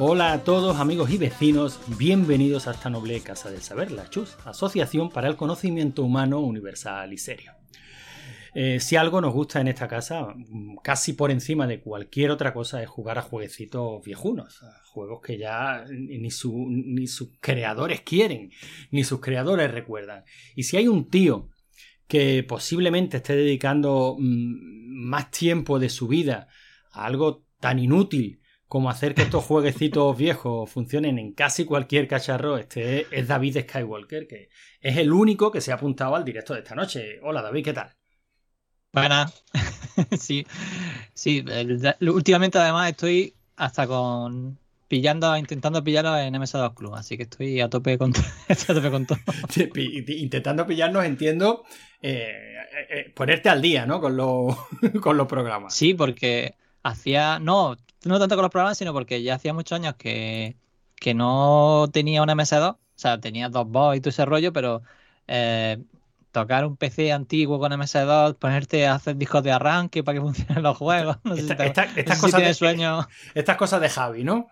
[0.00, 4.36] Hola a todos amigos y vecinos, bienvenidos a esta noble Casa del Saber, la CHUS,
[4.44, 7.52] Asociación para el Conocimiento Humano Universal y Serio.
[8.54, 12.54] Eh, si algo nos gusta en esta casa, mm, casi por encima de cualquier otra
[12.54, 18.50] cosa, es jugar a jueguecitos viejunos, juegos que ya ni, su- ni sus creadores quieren,
[18.90, 20.24] ni sus creadores recuerdan.
[20.54, 21.50] Y si hay un tío
[22.06, 26.48] que posiblemente esté dedicando mm, más tiempo de su vida
[26.92, 28.37] a algo tan inútil
[28.68, 34.26] como hacer que estos jueguecitos viejos funcionen en casi cualquier cacharro, este es David Skywalker,
[34.28, 37.18] que es el único que se ha apuntado al directo de esta noche.
[37.22, 37.94] Hola David, ¿qué tal?
[38.92, 39.44] Buenas.
[40.20, 40.46] sí,
[41.14, 41.44] sí.
[41.48, 47.60] el- últimamente además estoy hasta con pillando, intentando pillarlo en MS2 Club, así que estoy
[47.60, 48.12] a tope con,
[48.48, 49.18] estoy a tope con todo.
[50.08, 51.64] Intentando pillarnos, entiendo,
[52.00, 54.00] eh, eh, eh, ponerte al día, ¿no?
[54.00, 54.56] Con, los
[55.00, 55.74] con los programas.
[55.74, 59.94] Sí, porque hacía, no, no tanto con los programas, sino porque ya hacía muchos años
[59.96, 60.56] que,
[60.96, 64.82] que no tenía una MS2, o sea, tenía dos bots y todo ese rollo, pero
[65.26, 65.82] eh,
[66.32, 70.62] tocar un PC antiguo con MS2, ponerte a hacer discos de arranque para que funcionen
[70.62, 73.08] los juegos, no sé si Esta- te- no estas, si cosas de, sueño.
[73.34, 74.48] estas cosas de Javi, ¿no?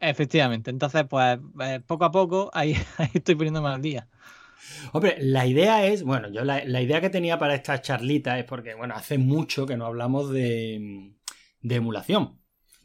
[0.00, 4.08] Efectivamente, entonces pues eh, poco a poco ahí, ahí estoy poniéndome al día.
[4.92, 8.44] Hombre, la idea es, bueno, yo la, la idea que tenía para esta charlita es
[8.44, 11.14] porque, bueno, hace mucho que no hablamos de,
[11.62, 12.37] de emulación.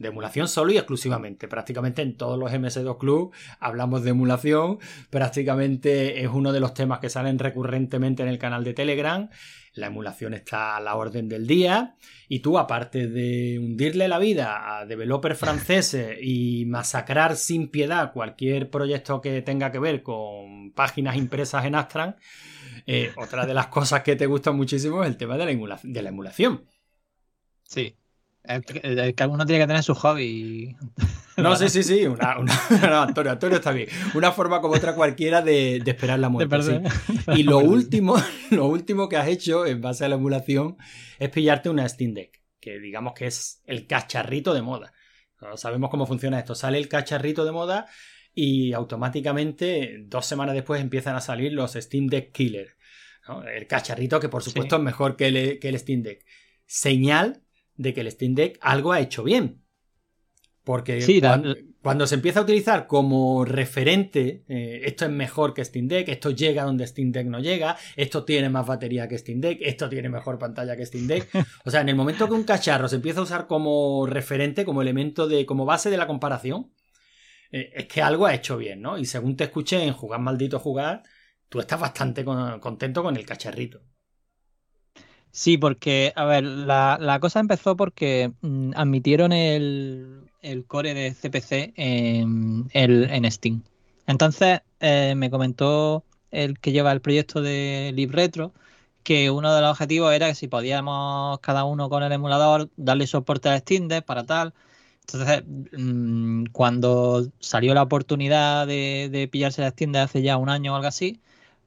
[0.04, 1.48] De emulación solo y exclusivamente.
[1.48, 4.78] Prácticamente en todos los MS2 Club hablamos de emulación.
[5.10, 9.30] Prácticamente es uno de los temas que salen recurrentemente en el canal de Telegram.
[9.74, 11.96] La emulación está a la orden del día.
[12.28, 18.70] Y tú, aparte de hundirle la vida a developers franceses y masacrar sin piedad cualquier
[18.70, 22.16] proyecto que tenga que ver con páginas impresas en Astran,
[22.86, 25.80] eh, otra de las cosas que te gusta muchísimo es el tema de la, emula-
[25.82, 26.66] de la emulación.
[27.64, 27.96] Sí.
[28.44, 30.76] Es que, es que uno tiene que tener su hobby.
[31.36, 32.06] No, sí, sí, sí.
[32.06, 32.54] Una, una-
[32.90, 33.90] no, Antonio, Antonio está bien.
[34.14, 36.62] Una forma como otra cualquiera de, de esperar la muerte.
[36.62, 36.74] sí.
[37.36, 38.16] Y lo último,
[38.52, 40.78] lo último que has hecho en base a la emulación
[41.18, 44.94] es pillarte una Steam Deck, que digamos que es el cacharrito de moda.
[45.42, 46.54] No sabemos cómo funciona esto.
[46.54, 47.88] Sale el cacharrito de moda
[48.36, 52.78] y automáticamente dos semanas después empiezan a salir los Steam Deck Killer.
[53.28, 53.44] ¿no?
[53.44, 54.80] El cacharrito que por supuesto Sí.
[54.82, 56.24] es mejor que el, que el Steam Deck.
[56.66, 57.42] Señal
[57.76, 59.62] de que el Steam Deck algo ha hecho bien.
[60.64, 65.66] Porque Sí, cuando, cuando se empieza a utilizar como referente, eh, esto es mejor que
[65.66, 69.42] Steam Deck, esto llega donde Steam Deck no llega, esto tiene más batería que Steam
[69.42, 71.28] Deck, esto tiene mejor pantalla que Steam Deck.
[71.66, 74.82] O sea, en el momento que un cacharro se empieza a usar como referente, como
[74.82, 76.72] elemento de, como base de la comparación,
[77.52, 78.98] eh, es que algo ha hecho bien, ¿no?
[78.98, 81.04] Y según te escuché en Jugar Maldito Jugar,
[81.50, 83.82] tú estás bastante con- contento con el cacharrito.
[85.36, 91.14] Sí, porque, a ver, la, la cosa empezó porque mm, admitieron el, el core de
[91.16, 93.64] CPC en, el- en Steam.
[94.06, 98.54] Entonces, eh, me comentó el que lleva el proyecto de LibRetro
[99.04, 103.08] que uno de los objetivos era que si podíamos cada uno con el emulador darle
[103.08, 104.54] soporte a Steam Deck para tal.
[105.02, 105.44] Entonces,
[105.78, 110.74] mm, cuando salió la oportunidad de, de pillarse la Steam Deck hace ya un año
[110.74, 111.22] o algo así,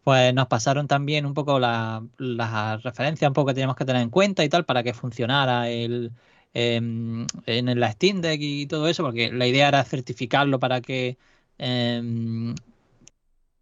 [0.07, 4.03] pues nos pasaron también un poco la- las referencias un poco que teníamos que tener
[4.03, 6.13] en cuenta y tal para que funcionara el
[6.55, 11.19] em, en la Steam Deck y todo eso, porque la idea era certificarlo para que
[11.59, 12.55] em,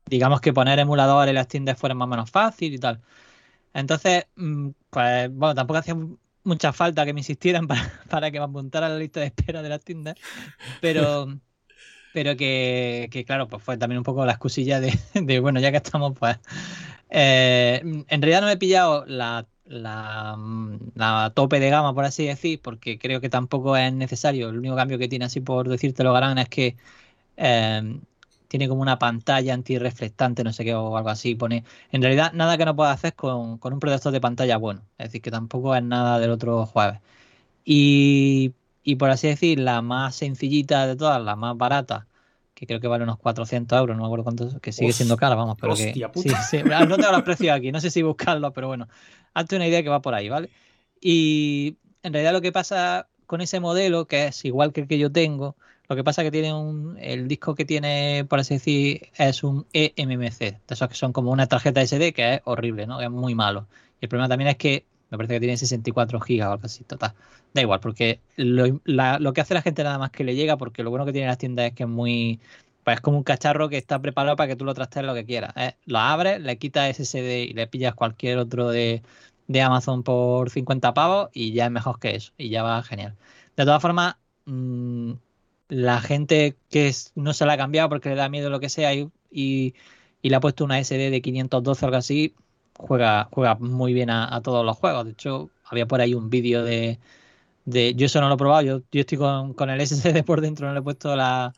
[0.06, 3.00] digamos que poner emulador en la Steam Deck fuera más o menos fácil y tal.
[3.75, 5.97] Entonces, mm, pues bueno, tampoco hacía
[6.44, 9.63] mucha falta que me insistieran para, para que me apuntara a la lista de espera
[9.63, 10.18] de la Steam Deck,
[10.80, 11.27] pero
[12.15, 14.81] pero que, que, claro, pues fue también un poco la excusilla
[15.15, 16.39] de, bueno, ya que estamos, pues.
[17.11, 22.61] eh, en realidad no me he pillado la, la, tope de gama, por así decir,
[22.63, 24.51] porque creo que tampoco es necesario.
[24.51, 26.77] El único cambio que tiene, así por decírtelo, Garán, es que
[27.37, 28.01] eh,
[28.49, 31.34] tiene como una pantalla antirreflectante, no sé qué, o algo así.
[31.34, 31.65] Pone.
[31.93, 34.83] En realidad, nada que no pueda hacer con, con un protector de pantalla bueno.
[34.99, 37.01] Es decir, que tampoco es nada del otro jueves.
[37.65, 42.07] Y y por así decir, la más sencillita de todas, la más barata,
[42.54, 45.34] que creo que vale unos 400 euros, no me acuerdo cuánto, que sigue siendo cara,
[45.34, 46.13] vamos, pero hostia que...
[46.13, 46.42] puta.
[46.42, 48.86] Sí, sí, no tengo los precios aquí, no sé si buscarlos, pero bueno,
[49.33, 50.51] hazte una idea que va por ahí, ¿vale?
[51.01, 54.98] Y en realidad lo que pasa con ese modelo, que es igual que el que
[54.98, 55.57] yo tengo,
[55.89, 59.42] lo que pasa es que tiene un, el disco que tiene, por así decir, es
[59.42, 62.98] un eMMC, de esos que son como una tarjeta SD, que es horrible, ¿no?
[62.98, 63.66] Que es muy malo.
[64.01, 66.84] Y el problema también es que me parece que tiene 64 gigas o algo así,
[66.84, 67.15] total.
[67.55, 70.91] Da igual, porque lo, que hace la gente nada más que le llega, porque lo
[70.91, 72.41] bueno que tiene las tiendas es que es muy.
[72.84, 75.25] Pues es como un cacharro que está preparado para que tú lo trastees lo que
[75.25, 75.55] quieras.
[75.57, 75.77] ¿eh?
[75.87, 79.03] Lo abres, le quitas SSD y le pillas cualquier otro de,
[79.47, 83.16] de Amazon por 50 pavos y ya es mejor que eso, y ya va genial.
[83.57, 84.16] De todas formas,
[84.47, 85.13] mm,
[85.69, 88.95] la gente que no se la ha cambiado porque le da miedo lo que sea
[88.95, 89.75] y, y,
[90.22, 92.34] le ha puesto una SD de 512 o algo así,
[92.78, 95.04] juega, juega muy bien a, todos los juegos.
[95.04, 96.98] De hecho, había por ahí un vídeo de,
[97.65, 100.41] de, Yo eso no lo he probado, yo, yo estoy con, con, el SSD por
[100.41, 101.53] dentro, no le he puesto la,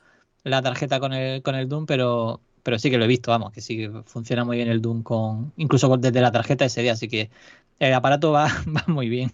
[0.44, 3.52] la tarjeta con el, con el Doom, pero, pero sí que lo he visto, vamos,
[3.52, 7.08] que sí que funciona muy bien el Doom con incluso desde la tarjeta SD, así
[7.08, 7.30] que
[7.78, 9.32] el aparato va, va muy bien.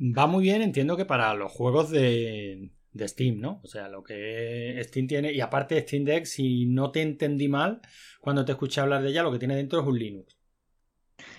[0.00, 3.60] Va muy bien, entiendo que para los juegos de, de Steam, ¿no?
[3.62, 7.80] O sea, lo que Steam tiene, y aparte Steam Deck, si no te entendí mal,
[8.20, 10.36] cuando te escuché hablar de ella, lo que tiene dentro es un Linux.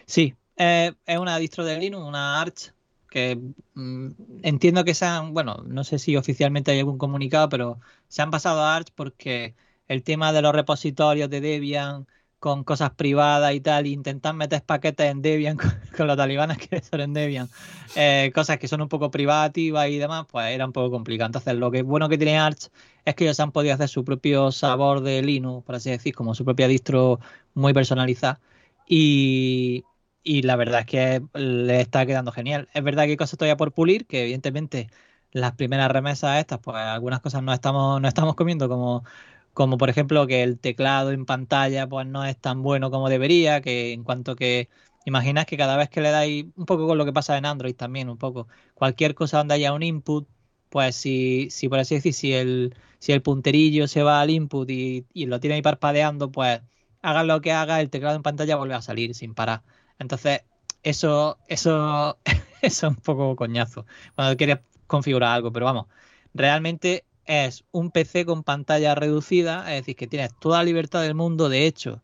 [0.06, 2.74] Sí, es una distro de Linux, una Arch,
[3.10, 3.40] que
[3.76, 4.10] mm,
[4.44, 8.62] entiendo que sean, bueno, no sé si oficialmente hay algún comunicado, pero se han pasado
[8.62, 9.56] a Arch porque
[9.88, 12.08] el tema de los repositorios de Debian
[12.44, 15.56] con cosas privadas y tal, intentar meter paquetes en Debian
[15.98, 17.48] con, los talibanes que son en Debian,
[17.96, 21.28] eh, cosas que son un poco privativas y demás, pues era un poco complicado.
[21.28, 22.70] Entonces, lo que bueno que tiene Arch
[23.06, 26.36] es que ellos han podido hacer su propio sabor de Linux, por así decir, como
[26.36, 27.22] su propia distro
[27.54, 28.42] muy personalizada.
[28.90, 29.86] Y,
[30.22, 32.68] y la verdad es que le está quedando genial.
[32.74, 34.90] Es verdad que hay cosas todavía por pulir, que evidentemente
[35.32, 39.06] las primeras remesas estas, pues algunas cosas no estamos, no estamos comiendo como
[39.54, 43.62] como por ejemplo que el teclado en pantalla pues no es tan bueno como debería,
[43.62, 44.70] que en cuanto que
[45.06, 47.76] imaginas que cada vez que le dais un poco con lo que pasa en Android
[47.76, 50.28] también, un poco, cualquier cosa donde haya un input,
[50.70, 54.70] pues si, si por así decir, si el, si el punterillo se va al input
[54.70, 56.62] y, lo tiene ahí parpadeando, pues
[57.02, 59.64] haga lo que haga, el teclado en pantalla vuelve a salir sin parar.
[60.00, 60.42] Entonces,
[60.84, 62.18] eso, eso,
[62.62, 63.86] eso es un poco coñazo
[64.16, 65.88] cuando quieres configurar algo, pero vamos,
[66.34, 71.16] realmente es un PC con pantalla reducida, es decir, que tienes toda la libertad del
[71.16, 71.50] mundo.
[71.50, 72.02] De hecho,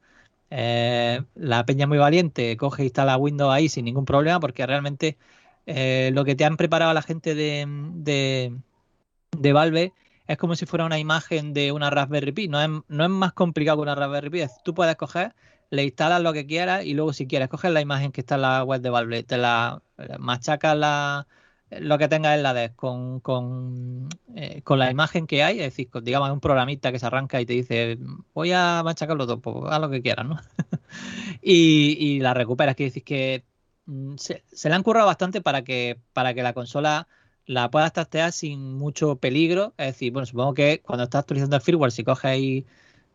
[0.50, 5.18] eh, la peña muy valiente coge e instala Windows ahí sin ningún problema, porque realmente
[5.66, 8.52] eh, lo que te han preparado la gente de,
[9.38, 9.94] de, Valve
[10.28, 12.48] es como si fuera una imagen de una Raspberry Pi.
[12.48, 14.44] No es, no es más complicado que una Raspberry Pi.
[14.64, 15.36] tú puedes coger,
[15.70, 18.42] le instalas lo que quieras y luego si quieres coger la imagen que está en
[18.42, 19.82] la web de Valve, te la
[20.20, 21.28] machacas la
[21.72, 25.66] lo que tenga en la DES con, con, eh, con, la imagen que hay, es
[25.66, 27.98] decir, digamos, un programista que se arranca y te dice,
[28.34, 30.40] voy a machacarlo todo, pues haz lo que quieras, ¿no?
[31.42, 33.44] y, y, la recuperas, quiere decir que
[33.86, 37.08] mm, se, le han currado bastante para que, para que la consola
[37.46, 41.62] la puedas trastear sin mucho peligro, es decir, bueno, supongo que cuando estás actualizando el
[41.62, 42.66] firmware, si coges y,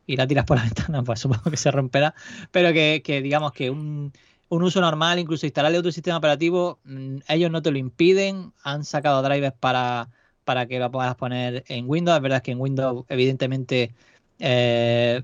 [0.06, 2.14] y la tiras por la ventana, pues supongo que se romperá,
[2.52, 4.12] pero que, que digamos que un
[4.48, 8.84] un uso normal, incluso instalarle otro sistema operativo, mm, ellos no te lo impiden, han
[8.84, 10.10] sacado drivers para,
[10.44, 12.16] para que lo puedas poner en Windows.
[12.16, 13.94] Es verdad que en Windows, evidentemente,
[14.38, 15.22] eh,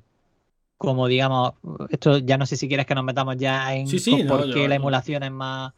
[0.77, 1.55] como digamos,
[1.91, 3.87] esto ya no sé si quieres que nos metamos ya en
[4.27, 5.73] por qué la emulación es más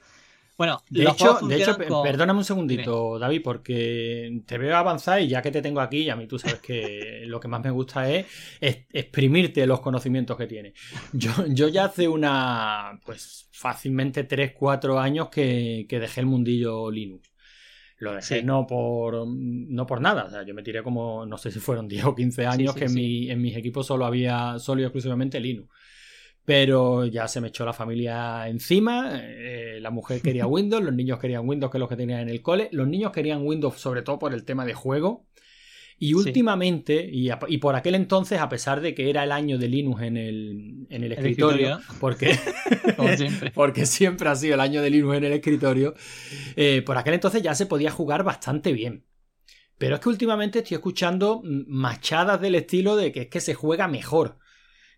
[0.62, 5.42] bueno, de hecho, de hecho perdóname un segundito, David, porque te veo avanzar y ya
[5.42, 8.09] que te tengo aquí, y a mí tú sabes que lo que más me gusta
[8.09, 8.26] es,
[8.61, 10.75] exprimirte los conocimientos que tienes.
[11.12, 17.28] Yo, yo ya hace una, pues fácilmente 3, 4 años que, dejé el mundillo Linux.
[17.99, 20.26] Lo dejé no, por, no por nada.
[20.26, 22.85] O sea, yo me tiré como, no sé si fueron 10 o 15 años que
[22.85, 25.69] en, mi, en mis equipos solo había, solo y exclusivamente Linux
[26.44, 31.18] pero ya se me echó la familia encima, eh, la mujer quería Windows, los niños
[31.18, 34.02] querían Windows, que es lo que tenían en el cole, los niños querían Windows sobre
[34.02, 35.26] todo por el tema de juego,
[36.02, 40.02] y últimamente, y, por aquel entonces, a pesar de que era el año de Linux
[40.02, 42.34] en el, en el escritorio, Porque,
[43.16, 43.50] siempre.
[43.54, 45.94] porque siempre ha sido el año de Linux en el escritorio,
[46.56, 49.04] eh, por aquel entonces ya se podía jugar bastante bien.
[49.78, 53.87] Pero es que últimamente estoy escuchando machadas del estilo de que es que se juega
[53.87, 54.38] mejor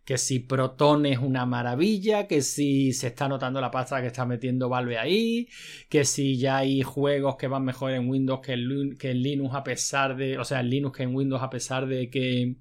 [0.04, 4.26] que si Proton es una maravilla, que si se está notando la pasta que está
[4.26, 5.49] metiendo Valve ahí,
[5.88, 10.16] que si ya hay juegos que van mejor en Windows que en, Linux a pesar
[10.16, 12.56] de, o sea, en Linux que en Windows a pesar de que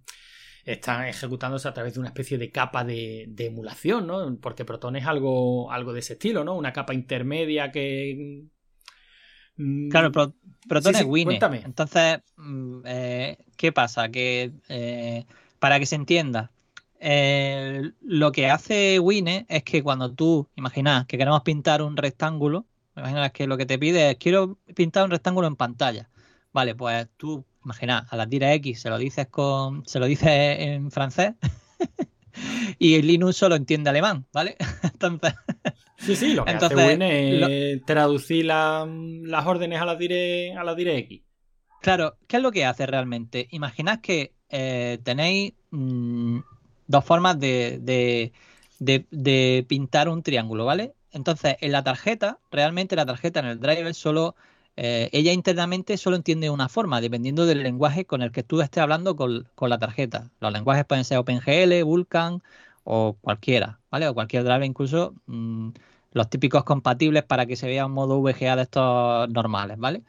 [0.64, 4.38] están ejecutándose a través de una especie de capa de, emulación, ¿no?
[4.40, 6.56] Porque Proton es algo, algo de ese estilo, ¿no?
[6.56, 8.46] Una capa intermedia que...
[9.58, 11.66] Mm, claro, Proton es Windows.
[11.66, 14.08] Entonces, mm, eh, ¿qué pasa?
[14.08, 15.26] Que eh,
[15.60, 16.53] para que se entienda,
[17.06, 22.66] eh, lo que hace Wine es que cuando tú, imaginas que queremos pintar un rectángulo,
[22.96, 26.10] imaginas que lo que te pide es quiero pintar un rectángulo en pantalla.
[26.54, 29.86] Vale, pues tú, imagina, a la tira X se lo dices con.
[29.86, 31.34] se lo dices en francés.
[32.80, 34.56] y el Linux solo entiende alemán, ¿vale?
[34.84, 35.34] entonces.
[35.98, 40.74] Sí, sí, lo que hace Wine es traducir las órdenes a la dire, a la
[40.74, 41.22] dire X.
[41.82, 43.50] Claro, ¿qué es lo que hace realmente?
[43.52, 46.40] Imaginad que eh, tenéis mm,
[46.88, 48.32] dos formas de,
[49.68, 50.94] pintar un triángulo, ¿vale?
[51.12, 54.36] Entonces, en la tarjeta, realmente la tarjeta en el driver solo,
[54.76, 58.82] eh, ella internamente solo entiende una forma, dependiendo del lenguaje con el que tú estés
[58.82, 60.32] hablando con, la tarjeta.
[60.40, 62.42] Los lenguajes pueden ser OpenGL, Vulkan
[62.84, 64.08] o cualquiera, ¿vale?
[64.08, 65.70] O cualquier driver, incluso mm,
[66.12, 70.04] los típicos compatibles para que se vea un modo VGA de estos normales, ¿vale?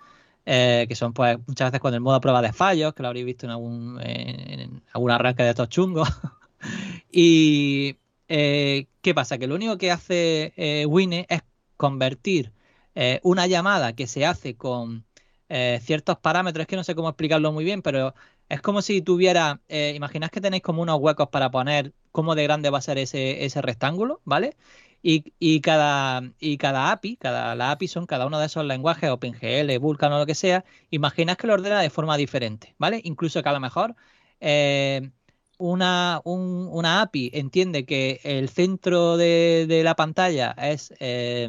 [0.46, 3.26] Eh, que son pues muchas veces con el modo prueba de fallos, que lo habréis
[3.26, 6.08] visto en algún, en algún arranque de estos chungos.
[7.12, 7.96] y
[8.28, 9.38] eh, ¿qué pasa?
[9.38, 11.42] Que lo único que hace eh, Wine es
[11.76, 12.52] convertir
[12.94, 15.04] eh, una llamada que se hace con
[15.80, 18.12] ciertos parámetros, es que no sé cómo explicarlo muy bien, pero
[18.48, 22.70] es como si tuviera, imaginad que tenéis como unos huecos para poner cómo de grande
[22.70, 24.56] va a ser ese, ese rectángulo, ¿vale?
[25.06, 29.78] Y, cada, y cada API, cada, la API son cada uno de esos lenguajes, OpenGL,
[29.78, 33.00] Vulkan o lo que sea, imaginad que lo ordena de forma diferente, ¿vale?
[33.04, 33.94] Incluso que a lo mejor
[34.40, 35.10] eh,
[35.64, 41.48] una, una API entiende que el centro de, la pantalla es, eh,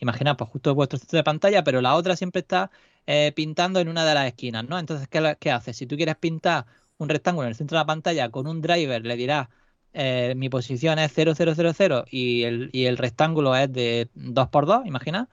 [0.00, 2.70] imaginad, pues justo vuestro centro de pantalla, pero la otra siempre está
[3.06, 4.78] eh, pintando en una de las esquinas, ¿no?
[4.78, 5.72] Entonces, ¿qué, ¿qué hace?
[5.72, 6.66] Si tú quieres pintar
[6.98, 9.48] un rectángulo en el centro de la pantalla con un driver, le dirás
[9.94, 15.28] eh, mi posición es 0000 y el, y el rectángulo es de 2x2, imagina.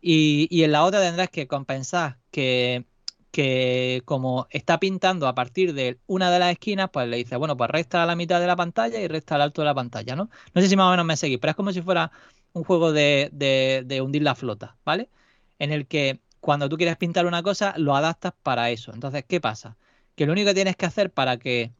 [0.00, 2.86] Y, y en la otra tendrás que compensar que,
[3.32, 7.56] que como está pintando a partir de una de las esquinas, pues le dice, bueno,
[7.56, 10.30] pues resta la mitad de la pantalla y resta el alto de la pantalla, ¿no?
[10.54, 12.12] No sé si más o menos me seguís, pero es como si fuera
[12.52, 15.10] un juego de, de hundir la flota, ¿vale?
[15.58, 18.92] En el que cuando tú quieres pintar una cosa, lo adaptas para eso.
[18.92, 19.76] Entonces, ¿qué pasa?
[20.16, 21.72] Que lo único que tienes que hacer para que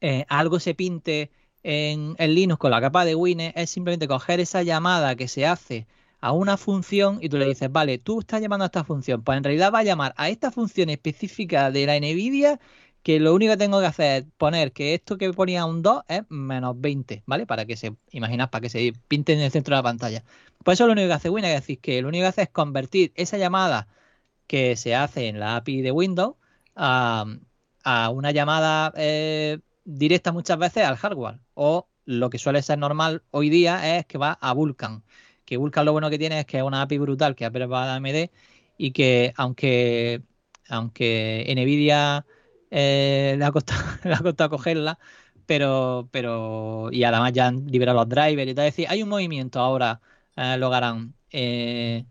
[0.00, 1.30] eh, algo se pinte
[1.62, 5.86] en, Linux con la capa de Wine es simplemente coger esa llamada que se hace
[6.24, 9.36] a una función y tú le dices, vale, tú estás llamando a esta función, pues
[9.36, 12.58] en realidad va a llamar a esta función específica de la NVIDIA
[13.02, 16.04] que lo único que tengo que hacer es poner que esto que ponía un 2
[16.08, 17.46] es menos 20, ¿vale?
[17.46, 20.24] Para que se, imaginas, para que se pinte en el centro de la pantalla.
[20.64, 22.42] Pues eso es lo único que hace Wine, es decir, que lo único que hace
[22.42, 23.88] es convertir esa llamada
[24.46, 26.36] que se hace en la API de Windows
[26.74, 27.26] a,
[28.12, 31.40] una llamada eh, directa muchas veces al hardware.
[31.54, 35.04] O lo que suele ser normal hoy día es que va a Vulkan.
[35.44, 37.92] Que Vulkan lo bueno que tiene es que es una API brutal que ha preparado
[37.92, 38.30] AMD
[38.78, 40.22] y que aunque,
[40.68, 42.26] aunque Nvidia
[42.70, 44.98] eh, le, ha costado, le cogerla,
[45.46, 48.66] pero, pero y además ya han liberado los drivers y tal.
[48.66, 50.00] Es decir, hay un movimiento ahora,
[50.36, 51.14] eh, lo harán.
[51.30, 52.04] Eh,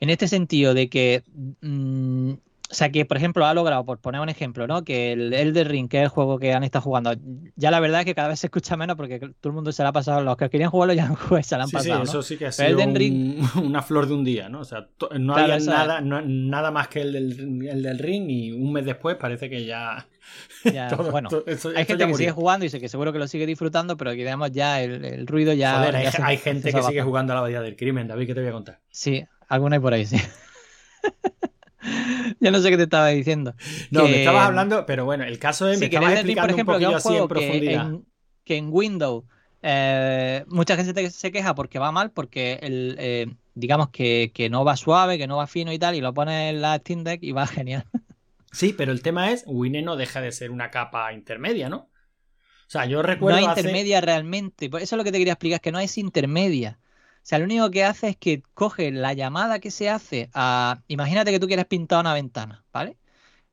[0.00, 1.22] en este sentido de que
[1.60, 2.32] mm,
[2.72, 4.82] o sea que, por ejemplo, ha logrado, por poner un ejemplo, ¿no?
[4.82, 7.14] Que el Elder Ring, que es el juego que han estado jugando,
[7.54, 9.82] ya la verdad es que cada vez se escucha menos porque todo el mundo se
[9.82, 11.06] la ha pasado, los que querían jugarlo ya
[11.42, 12.06] se la han pasado.
[12.06, 12.78] Sí, eso sí que ha sido
[13.62, 14.60] una flor de un día, ¿no?
[14.60, 14.88] O sea,
[15.18, 17.12] no había nada, nada más que el
[17.82, 20.06] del, Ring y un mes después parece que ya...
[21.10, 21.28] bueno,
[21.76, 24.16] hay gente que sigue jugando y sé que seguro que lo sigue disfrutando, pero que
[24.18, 25.76] digamos ya el, ruido ya...
[25.76, 28.48] Joder, hay, gente que sigue jugando a la Bahía del Crimen, David, ¿qué te voy
[28.48, 28.80] a contar?
[28.88, 30.16] Sí, alguna hay por ahí, sí.
[32.40, 33.54] ya no sé qué te estaba diciendo.
[33.90, 37.16] No, me estabas hablando, pero bueno, el caso es, me estabas explicando un poquillo así
[37.16, 37.92] en profundidad.
[38.44, 39.24] Que en, Windows
[39.62, 44.76] eh, mucha gente se queja porque va mal, porque el, eh, digamos que, no va
[44.76, 47.32] suave, que no va fino y tal, y lo pone en la Steam Deck y
[47.32, 47.84] va genial.
[48.50, 51.88] Sí, pero el tema es, Wine no deja de ser una capa intermedia, ¿no?
[52.66, 53.38] O sea, yo recuerdo.
[53.38, 54.66] No hay intermedia realmente.
[54.66, 56.78] Eso es lo que te quería explicar, es que no es intermedia.
[57.22, 60.82] O sea, lo único que hace es que coge la llamada que se hace a.
[60.88, 62.98] Imagínate que tú quieres pintar una ventana, ¿vale?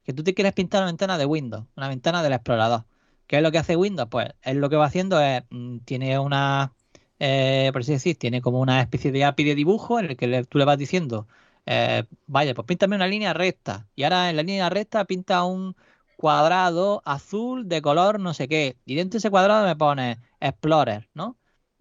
[0.04, 2.86] Que tú te quieres pintar una ventana de Windows, una ventana del explorador.
[3.28, 4.10] ¿Qué es lo que hace Windows?
[4.10, 5.44] Pues él lo que va haciendo es.
[5.52, 6.74] Mm, tiene una.
[7.20, 10.44] Eh, por así decir, tiene como una especie de API de dibujo en el que
[10.46, 11.28] tú le vas diciendo.
[11.66, 13.88] Eh, vaya, pues píntame una línea recta.
[13.96, 15.76] Y ahora en la línea recta pinta un
[16.16, 18.78] cuadrado azul de color no sé qué.
[18.86, 21.39] Y dentro de ese cuadrado me pone Explorer, ¿no?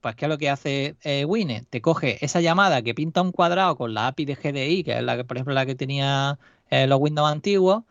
[0.09, 1.67] Pues, ¿qué es lo que hace eh, Wine?
[1.69, 5.03] Te coge esa llamada que pinta un cuadrado con la API de GDI, que es
[5.03, 6.38] la que, por ejemplo, la que tenía
[6.71, 7.85] eh, los Windows antiguos,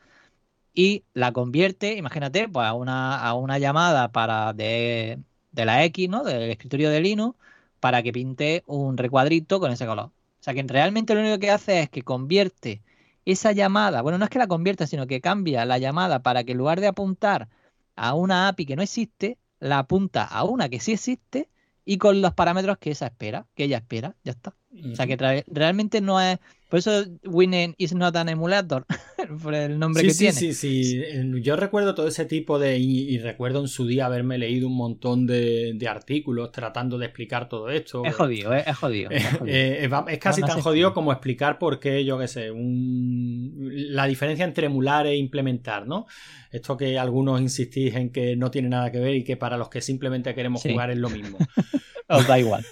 [0.74, 5.20] y la convierte, imagínate, pues a una, a una llamada para de,
[5.54, 6.24] la X, ¿no?
[6.24, 7.38] Del escritorio de Linux,
[7.80, 10.06] para que pinte un recuadrito con ese color.
[10.08, 12.82] O sea que realmente lo único que hace es que convierte
[13.26, 16.54] esa llamada, bueno, no es que la convierta, sino que cambia la llamada para que
[16.54, 17.50] en lugar de apuntar
[17.96, 21.50] a una API que no existe, la apunta a una que sí existe
[21.88, 24.54] y con los parámetros que esa espera, que ella espera, ya está.
[24.92, 25.16] O sea que
[25.48, 26.38] realmente no es.
[26.70, 28.86] Por eso Winning is not an emulator,
[29.42, 30.34] por el nombre que tiene.
[30.34, 31.42] Sí, sí, sí.
[31.42, 32.78] Yo recuerdo todo ese tipo de.
[32.78, 37.70] Y, recuerdo en su día haberme leído un montón de, artículos tratando de explicar todo
[37.70, 38.04] esto.
[38.06, 39.10] Es jodido, eh, es, jodido.
[39.12, 44.68] Eh, es, casi tan jodido como explicar por qué, yo qué sé, la diferencia entre
[44.68, 46.08] emular e implementar, ¿no?
[46.52, 49.70] Esto que algunos insistís en que no tiene nada que ver y que para los
[49.70, 51.38] que simplemente queremos jugar es lo mismo.
[52.08, 52.66] os da igual.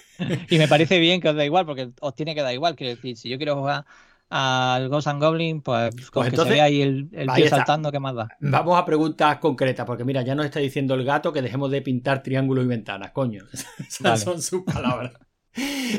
[0.50, 2.74] Y me parece bien que os da igual, porque os tiene que dar igual.
[2.74, 3.84] Quiero decir, si yo quiero jugar
[4.28, 7.44] al Ghost and Goblin, pues, Pues con que entonces, se vea ahí el, el ahí
[7.44, 7.56] está.
[7.58, 8.32] saltando, ¿qué más da?
[8.40, 11.82] Vamos a preguntas concretas, porque mira, ya nos está diciendo el gato que dejemos de
[11.82, 13.44] pintar triángulos y ventanas, coño.
[13.88, 14.16] Esas Vale.
[14.16, 15.12] son sus palabras.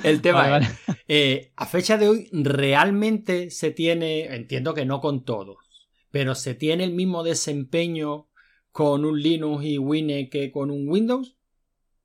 [0.03, 0.71] El tema Vale, es,
[1.07, 5.57] eh, a fecha de hoy, ¿realmente se tiene, entiendo que no con todos,
[6.11, 8.27] pero se tiene el mismo desempeño
[8.71, 11.37] con un Linux y Wine que con un Windows?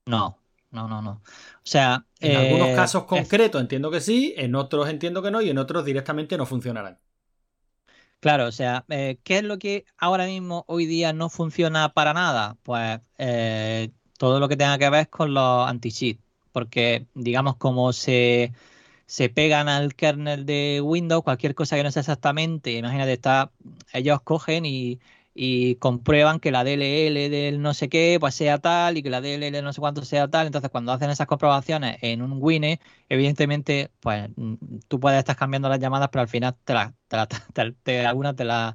[0.07, 0.42] No,
[0.73, 1.11] no, no, no.
[1.23, 5.31] O sea, En eh, algunos casos es- concretos entiendo que sí, en otros entiendo que
[5.31, 6.99] no y en otros directamente no funcionarán.
[8.21, 12.15] Claro, o sea, eh, ¿qué es lo que ahora mismo, hoy día, no funciona para
[12.15, 12.57] nada?
[12.63, 16.19] Pues eh, todo lo que tenga que ver con los anti-cheat.
[16.53, 18.53] Porque, digamos, como se,
[19.07, 23.53] se pegan al kernel de Windows, cualquier cosa que no sea exactamente, imagínate, está,
[23.93, 25.01] ellos cogen y,
[25.35, 29.21] y comprueban que la DLL del no sé qué, pues sea tal, y que la
[29.21, 30.47] DLL no sé cuánto sea tal.
[30.47, 34.29] Entonces, cuando hacen esas comprobaciones en un Wine, evidentemente, pues
[34.89, 36.93] tú puedes estar cambiando las llamadas, pero al final te las,
[37.83, 38.75] te algunas te las,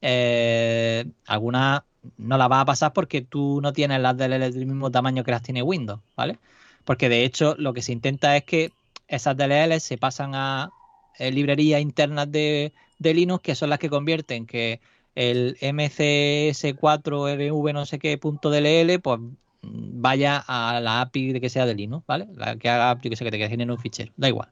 [0.00, 1.82] eh, algunas
[2.18, 5.32] no las vas a pasar porque tú no tienes las DLL del mismo tamaño que
[5.32, 6.38] las tiene Windows, ¿vale?
[6.84, 8.72] Porque de hecho lo que se intenta es que
[9.08, 10.70] esas DLL se pasan a
[11.18, 14.80] eh, librerías internas de, de Linux que son las que convierten que
[15.16, 21.50] el MCS4RV no sé qué punto DLL pues mm, vaya a la API de que
[21.50, 22.28] sea de Linux, ¿vale?
[22.36, 24.50] La que haga, yo que sé, que te quede en un fichero, da igual.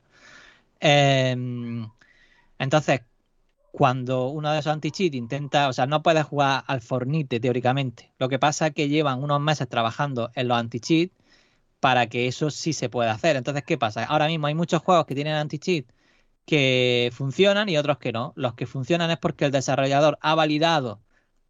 [0.81, 1.89] Em,
[2.59, 3.03] entonces,
[3.73, 8.13] cuando uno de esos anti-cheat intenta, o sea, no puedes jugar al Fornite teóricamente.
[8.19, 11.11] Lo que pasa es que llevan unos meses trabajando en los anti-cheat
[11.81, 13.37] para que eso sí se pueda hacer.
[13.37, 14.05] Entonces, ¿qué pasa?
[14.05, 15.87] Ahora mismo hay muchos juegos que tienen anti-cheat
[16.47, 18.33] que funcionan y otros que no.
[18.37, 21.03] Los que funcionan es porque el desarrollador ha validado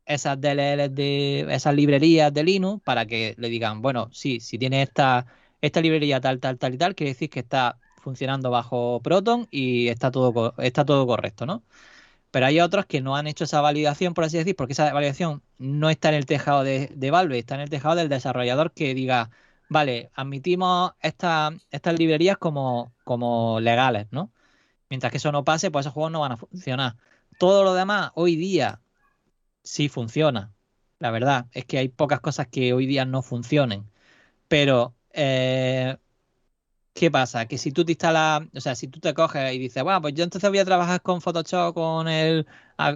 [0.07, 5.27] esas de esas librerías de Linux para que le digan, bueno, sí, si tiene esta,
[5.61, 9.89] esta librería tal, tal, tal y tal, quiere decir que está funcionando bajo Proton y
[9.89, 11.65] está todo, está todo correcto, ¿no?
[12.31, 15.43] Pero hay otros que no han hecho esa validación, por así decir, porque esa validación
[15.59, 18.95] no está en el tejado de, de Valve, está en el tejado del desarrollador que
[18.95, 19.31] diga,
[19.69, 24.33] vale, admitimos esta- estas librerías como, como legales, ¿no?
[24.91, 26.97] Mientras que eso no pase, pues esos juegos no van a funcionar.
[27.39, 28.81] Todo lo demás, hoy día,
[29.63, 30.53] sí funciona.
[30.99, 33.91] La verdad es que hay pocas cosas que hoy día no funcionen.
[34.49, 35.97] Pero, eh,
[36.95, 37.47] ¿qué pasa?
[37.47, 40.15] Que si tú te instalas, o sea, si tú te coges y dices, bueno, pues
[40.15, 42.47] yo entonces voy a trabajar con Photoshop, con el,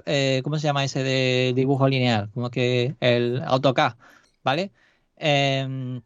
[0.06, 2.30] eh, ¿cómo se llama ese de dibujo lineal?
[2.32, 3.96] Como que el AutoCAD,
[4.44, 4.72] ¿vale?
[5.16, 6.02] Em,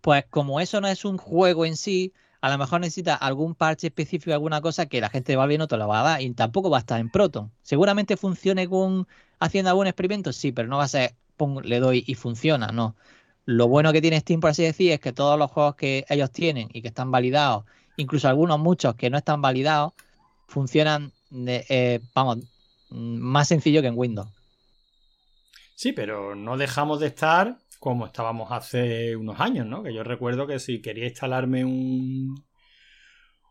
[0.00, 3.88] pues como eso no es un juego en sí, a lo mejor necesita algún parche
[3.88, 6.30] específico, alguna cosa que la gente de Valve no te lo va a dar y
[6.34, 7.50] tampoco va a estar en Proton.
[7.62, 9.08] Seguramente funcione con
[9.40, 12.94] haciendo algún experimento, sí, pero no va a ser, pum, le doy y funciona, no.
[13.44, 16.30] Lo bueno que tiene Steam, por así decir, es que todos los juegos que ellos
[16.30, 17.64] tienen y que están validados,
[17.96, 19.94] incluso algunos muchos que no están validados,
[20.46, 22.38] funcionan, eh, vamos,
[22.90, 24.28] más sencillo que en Windows.
[25.74, 29.82] Sí, pero no dejamos de estar como estábamos hace unos años, ¿no?
[29.82, 32.34] Que yo recuerdo que si quería instalarme un,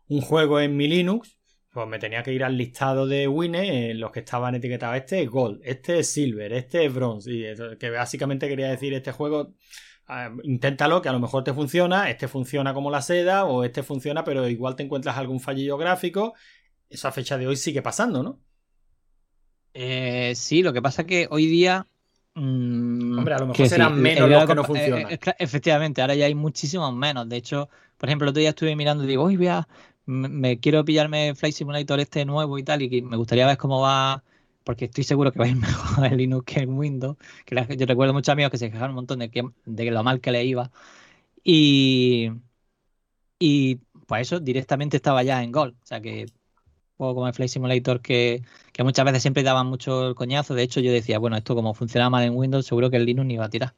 [0.08, 1.38] un juego en mi Linux,
[1.70, 4.96] pues me tenía que ir al listado de Wine en los que estaban etiquetados.
[4.96, 7.32] Este es Gold, este es Silver, este es Bronze.
[7.32, 9.54] Y eso, que básicamente quería decir este juego.
[10.06, 12.10] ah, inténtalo, que a lo mejor te funciona.
[12.10, 16.34] Este funciona como la seda, o este funciona, pero igual te encuentras algún fallillo gráfico.
[16.88, 18.40] Eso a fecha de hoy sigue pasando, ¿no?
[19.74, 21.86] Eh, sí, lo que pasa es que hoy día.
[22.40, 25.12] Mm, Hombre, a lo mejor que serán sí, menos el los grado que no funcionan.
[25.12, 27.28] eh, efectivamente, ahora ya hay muchísimos menos.
[27.28, 29.68] De hecho, por ejemplo, el otro día estuve mirando y digo, uy, voy a-
[30.06, 33.56] me, me quiero pillarme Flight Simulator este nuevo y tal, y que me gustaría ver
[33.58, 34.22] cómo va,
[34.64, 37.16] porque estoy seguro que va a ir mejor en Linux que en Windows.
[37.44, 40.02] Que la- yo recuerdo muchos amigos que se quejaron un montón de, que, de lo
[40.04, 40.70] mal que le iba.
[41.44, 42.30] Y,
[43.38, 45.74] y pues eso, directamente estaba ya en Gold.
[45.82, 46.26] O sea que
[46.96, 48.42] juego como el Flight Simulator que,
[48.78, 50.54] que muchas veces siempre daban mucho el coñazo.
[50.54, 53.26] De hecho, yo decía, bueno, esto como funciona mal en Windows, seguro que el Linux
[53.26, 53.74] ni va a tirar.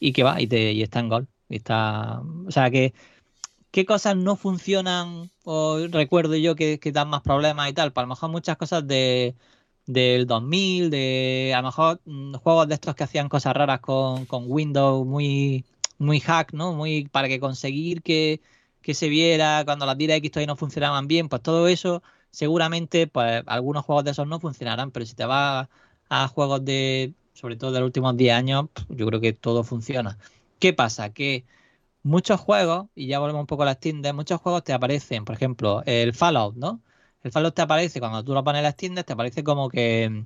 [0.00, 1.28] Y que va, y, te, y está en Gold.
[1.50, 2.22] Y está...
[2.46, 2.94] O sea que,
[3.70, 5.30] ¿qué cosas no funcionan?
[5.44, 7.92] O recuerdo yo que, dan más problemas y tal.
[7.92, 9.36] Pues a lo mejor muchas cosas de
[9.86, 14.26] del 2000, de a lo mejor mm, juegos de estos que hacían cosas raras con,
[14.26, 15.66] con Windows, muy,
[15.98, 16.72] muy hack, ¿no?
[16.74, 18.40] Muy para que conseguir que,
[18.82, 22.02] que se viera cuando las DirectX todavía no funcionaban bien, pues todo eso
[22.38, 25.68] seguramente pues algunos juegos de esos no funcionarán, pero si te vas
[26.08, 30.18] a juegos de, sobre todo de los últimos 10 años, yo creo que todo funciona.
[30.60, 31.12] ¿Qué pasa?
[31.12, 31.44] Que
[32.04, 35.34] muchos juegos, y ya volvemos un poco a las tiendas, muchos juegos te aparecen, por
[35.34, 36.80] ejemplo, el Fallout, ¿no?
[37.24, 40.24] El Fallout te aparece cuando tú lo pones en las tiendas, te aparece como que,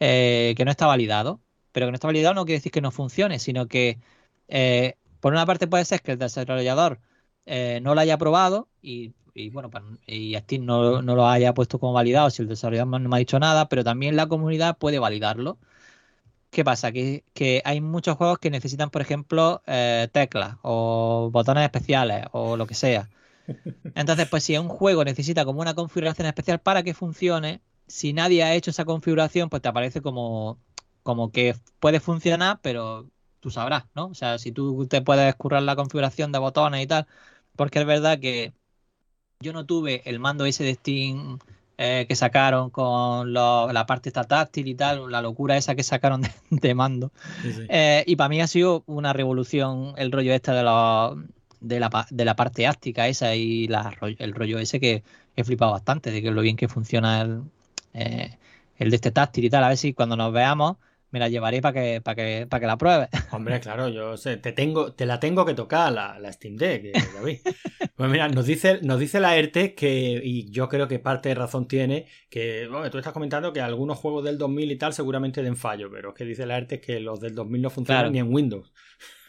[0.00, 1.40] eh, que no está validado.
[1.72, 4.00] Pero que no está validado no quiere decir que no funcione, sino que
[4.48, 7.00] eh, por una parte puede ser que el desarrollador
[7.46, 11.54] eh, no lo haya probado y, y bueno, pues, y Steam no, no lo haya
[11.54, 14.76] puesto como validado si el desarrollador no me ha dicho nada, pero también la comunidad
[14.78, 15.58] puede validarlo.
[16.50, 16.92] ¿Qué pasa?
[16.92, 22.56] Que, que hay muchos juegos que necesitan, por ejemplo, eh, teclas o botones especiales o
[22.56, 23.08] lo que sea.
[23.94, 28.42] Entonces, pues si un juego necesita como una configuración especial para que funcione, si nadie
[28.44, 30.58] ha hecho esa configuración, pues te aparece como,
[31.02, 33.08] como que puede funcionar, pero
[33.40, 34.06] tú sabrás, ¿no?
[34.08, 37.06] O sea, si tú te puedes currar la configuración de botones y tal,
[37.56, 38.54] porque es verdad que
[39.42, 41.38] yo no tuve el mando ese de Steam
[41.78, 46.22] eh, que sacaron con la parte esta táctil y tal, la locura esa que sacaron
[46.50, 47.12] de, mando.
[47.68, 51.14] Eh, y para mí ha sido una revolución el rollo este de la,
[51.60, 55.02] de la, de la parte áctica esa y la, el rollo ese que
[55.34, 57.42] he flipado bastante, de que lo bien que funciona el,
[57.94, 58.38] eh,
[58.76, 59.64] el de este táctil y tal.
[59.64, 60.76] A ver si cuando nos veamos
[61.12, 63.08] me la llevaré para que, para que, para que la pruebes.
[63.30, 66.86] Hombre, claro, yo sé, te tengo, te la tengo que tocar la, la Steam Deck,
[66.86, 67.38] eh, David.
[67.94, 71.34] pues mira, nos dice, nos dice la ERTE que, y yo creo que parte de
[71.34, 75.42] razón tiene, que bueno, tú estás comentando que algunos juegos del 2000 y tal seguramente
[75.42, 78.18] den fallo, pero es que dice la ERTE que los del 2000 no funcionan ni
[78.18, 78.72] en Windows.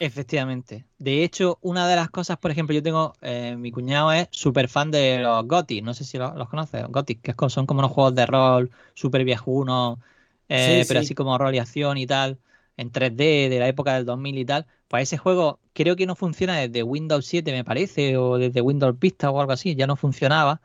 [0.00, 0.86] Efectivamente.
[0.98, 4.68] De hecho, una de las cosas, por ejemplo, yo tengo, eh, mi cuñado es súper
[4.68, 7.92] fan de los Gothic, no sé si los, los conoces, Gothic, que son como unos
[7.92, 9.98] juegos de rol súper viejunos
[10.48, 12.38] eh, pero así como rol y acción y tal,
[12.76, 16.16] en 3D de la época del 2000 y tal, pues ese juego creo que no
[16.16, 19.96] funciona desde Windows 7 me parece, o desde Windows Vista o algo así, ya no
[19.96, 20.60] funcionaba.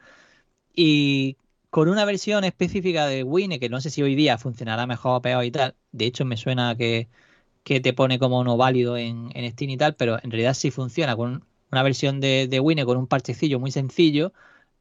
[0.75, 1.37] Y
[1.69, 5.21] con una versión específica de Wine, que no sé si hoy día funcionará mejor o
[5.21, 7.09] peor y tal, de hecho me suena que,
[7.63, 10.71] que te pone como no válido en, en, Steam y tal, pero en realidad sí
[10.71, 14.33] funciona con una versión de, de Wine con un parchecillo muy sencillo,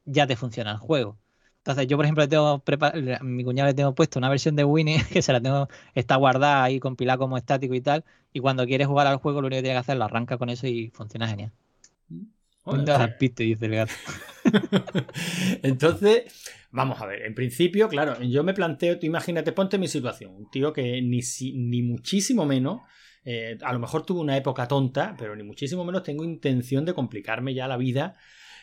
[0.05, 1.17] ya te funciona el juego.
[1.59, 4.63] Entonces, yo, por ejemplo, le tengo a mi cuñado le tengo puesto una versión de
[4.63, 8.03] Winnie que se la tengo, está guardada ahí, compilada como estático y tal.
[8.33, 10.37] Y cuando quiere jugar al juego, lo único que tiene que hacer es lo arranca
[10.37, 11.51] con eso y funciona genial.
[13.43, 13.93] dice el gato.
[15.63, 16.23] Entonces,
[16.71, 17.23] vamos a ver.
[17.23, 20.35] En principio, claro, yo me planteo, tú imagínate, ponte mi situación.
[20.35, 21.21] Un tío que ni,
[21.55, 22.81] ni muchísimo menos.
[23.25, 26.93] Eh, a lo mejor tuve una época tonta, pero ni muchísimo menos tengo intención de
[26.93, 28.15] complicarme ya la vida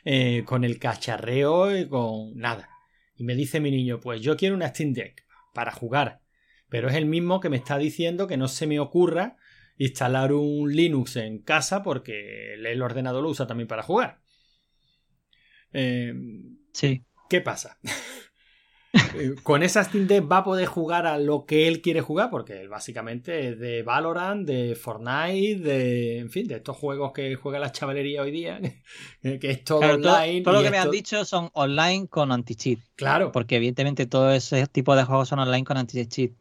[0.04, 2.75] eh, con el cacharreo y con nada.
[3.16, 5.24] Y me dice mi niño, pues yo quiero una Steam Deck
[5.54, 6.20] para jugar.
[6.68, 9.36] Pero es el mismo que me está diciendo que no se me ocurra
[9.78, 14.20] instalar un Linux en casa porque el ordenador lo usa también para jugar.
[15.72, 16.14] Eh,
[16.72, 17.04] sí.
[17.28, 17.78] ¿Qué pasa?
[19.14, 22.30] Eh, con esa Steam Deck va a poder jugar a lo que él quiere jugar,
[22.30, 26.18] porque él básicamente es de Valorant, de Fortnite, de.
[26.18, 28.60] En fin, de estos juegos que juega la chavalería hoy día,
[29.22, 30.42] que es todo online.
[30.42, 32.78] Todo, lo que me han dicho son online con anti-cheat.
[32.96, 33.32] Claro.
[33.32, 36.32] Porque evidentemente todo ese tipo de juegos son online con anti-cheat.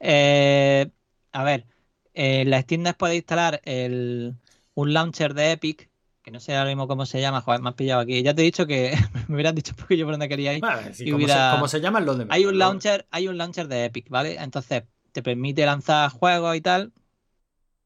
[0.00, 0.86] Eh,
[1.32, 1.66] a ver,
[2.14, 4.34] eh, la Steam Deck puede instalar el,
[4.74, 5.88] un launcher de Epic
[6.24, 8.22] que no sé ahora mismo cómo se llama, joder, me has pillado aquí.
[8.22, 8.96] Ya te he dicho que
[9.28, 10.62] me hubieras dicho porque yo por dónde quería ir.
[10.62, 12.34] ¿cómo, se, llaman los demás?
[12.34, 14.36] Hay un launcher, hay un launcher de Epic, ¿vale?
[14.40, 16.92] Entonces te permite lanzar juegos y tal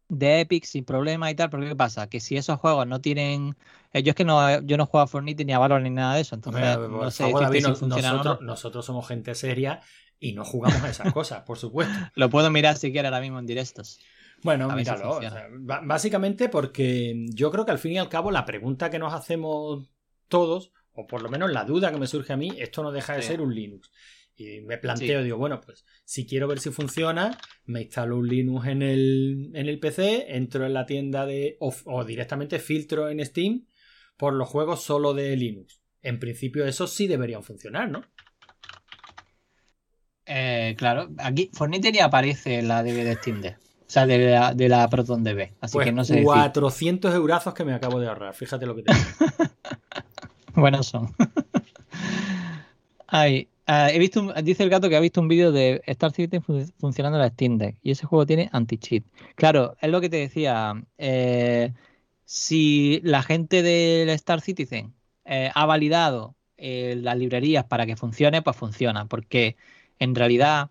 [0.09, 2.09] de Epic sin problema y tal, pero ¿qué pasa?
[2.09, 3.57] Que si esos juegos no tienen
[3.93, 6.15] eh, yo es que no yo no juego a Fortnite ni a Valorant ni nada
[6.15, 9.83] de eso, entonces no sé si nosotros, nosotros somos gente seria
[10.21, 11.93] y no jugamos a esas cosas, por supuesto.
[12.15, 14.01] Lo puedo mirar si quieres ahora mismo en directos.
[14.43, 15.21] Bueno, míralo.
[15.61, 19.91] básicamente porque yo creo que al fin y al cabo la pregunta que nos hacemos
[20.29, 23.15] todos, o por lo menos la duda que me surge a mí, esto no deja
[23.15, 23.91] de ser un Linux.
[24.41, 28.69] Y me planteo, digo, bueno, pues si quiero ver si funciona, me instalo un Linux
[28.69, 31.57] en el, en el PC, entro en la tienda de.
[31.59, 33.67] O, directamente filtro en Steam
[34.17, 35.81] por los juegos solo de Linux.
[36.03, 38.05] En principio, eso sí deberían funcionar, ¿no?
[40.25, 43.68] Eh, claro, aquí Fortnite ya aparece en la DVD de Steam Deck.
[43.89, 45.55] O sea, de la, de la Proton DB.
[45.63, 46.23] Así pues que no sé.
[46.23, 48.35] 400 eurazos que me acabo de ahorrar.
[48.35, 49.01] Fíjate lo que tengo.
[50.55, 51.15] Buenos son.
[53.07, 56.43] Ay, ah, he visto dice el gato que ha visto un vídeo de Star Citizen
[56.79, 59.05] funcionando en la Steam Deck y ese juego tiene anti-cheat.
[59.37, 60.75] Claro, es lo que te decía.
[60.99, 61.73] Eh,
[62.27, 64.93] si la gente del Star Citizen
[65.25, 69.07] eh, ha validado eh, las librerías para que funcione, pues funciona.
[69.07, 69.57] Porque
[69.99, 70.71] en realidad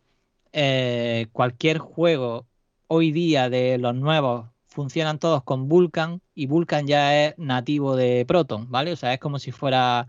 [1.32, 2.47] cualquier juego
[2.88, 8.26] hoy día de los nuevos funcionan todos con Vulkan y Vulkan ya es nativo de
[8.28, 8.94] Proton, ¿vale?
[8.94, 10.08] O sea, es como si fuera,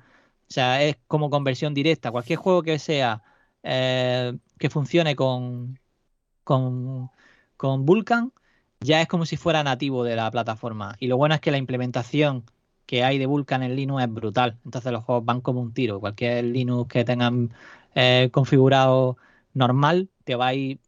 [0.49, 2.11] o sea, es como conversión directa.
[2.11, 3.23] Cualquier juego que sea
[3.62, 5.79] eh, que funcione con,
[6.45, 7.11] con,
[7.57, 8.33] con Vulkan
[8.81, 10.97] ya es como si fuera nativo de la plataforma.
[11.01, 12.45] Y lo bueno es que la implementación
[12.87, 14.59] que hay de Vulkan en Linux es brutal.
[14.64, 16.01] Entonces los juegos van como un tiro.
[16.01, 17.53] Cualquier Linux que tengan
[17.95, 19.17] eh, configurado
[19.55, 20.81] normal te va a ir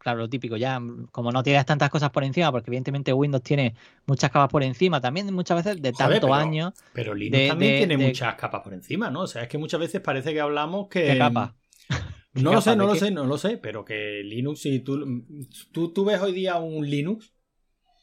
[0.00, 0.80] claro, lo típico, ya
[1.12, 3.74] como no tienes tantas cosas por encima, porque evidentemente Windows tiene
[4.06, 6.72] muchas capas por encima, también muchas veces de tantos pero- años.
[6.92, 9.20] Pero Linux de- también de- tiene de- muchas capas por encima, ¿no?
[9.20, 11.04] O sea, es que muchas veces parece que hablamos que.
[11.04, 11.54] ¿Qué capa?
[12.32, 12.98] No ¿Qué lo sé, no ¿De lo qué?
[13.00, 15.24] sé, no lo sé, pero que Linux, si tú,
[15.72, 17.32] tú, tú ves hoy día un Linux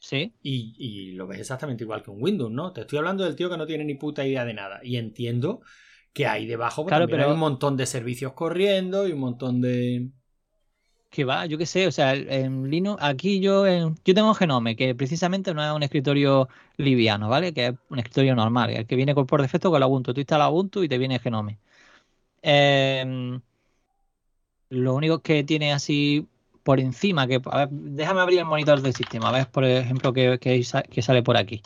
[0.00, 2.72] Sí, y, y lo ves exactamente igual que un Windows, ¿no?
[2.74, 4.80] Te estoy hablando del tío que no tiene ni puta idea de nada.
[4.84, 5.60] Y entiendo
[6.12, 9.60] que hay debajo pues, Claro, pero- hay un montón de servicios corriendo y un montón
[9.62, 10.10] de.
[11.10, 14.94] Que va, yo qué sé, o sea, en Linux, aquí yo, yo tengo Genome, que
[14.94, 17.52] precisamente no es un escritorio liviano, ¿vale?
[17.54, 20.12] Que es un escritorio normal, el que viene por defecto con la Ubuntu.
[20.14, 21.58] Tú instalas Ubuntu y te viene Genome.
[22.42, 23.40] Em,
[24.70, 26.26] lo único que tiene así
[26.62, 30.12] por encima, que a ver, déjame abrir el monitor del sistema, a ver, por ejemplo,
[30.12, 31.62] que, que sale por aquí.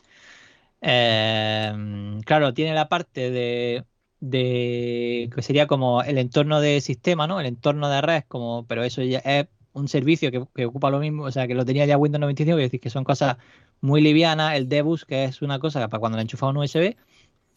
[0.80, 3.84] Em, claro, tiene la parte de,
[4.22, 7.40] de que sería como el entorno de sistema, ¿no?
[7.40, 11.00] El entorno de red, como, pero eso ya es un servicio que, que ocupa lo
[11.00, 13.36] mismo, o sea, que lo tenía ya Windows 95, es decir, que son cosas
[13.80, 16.96] muy livianas, el Debus, que es una cosa para cuando le enchufas un USB,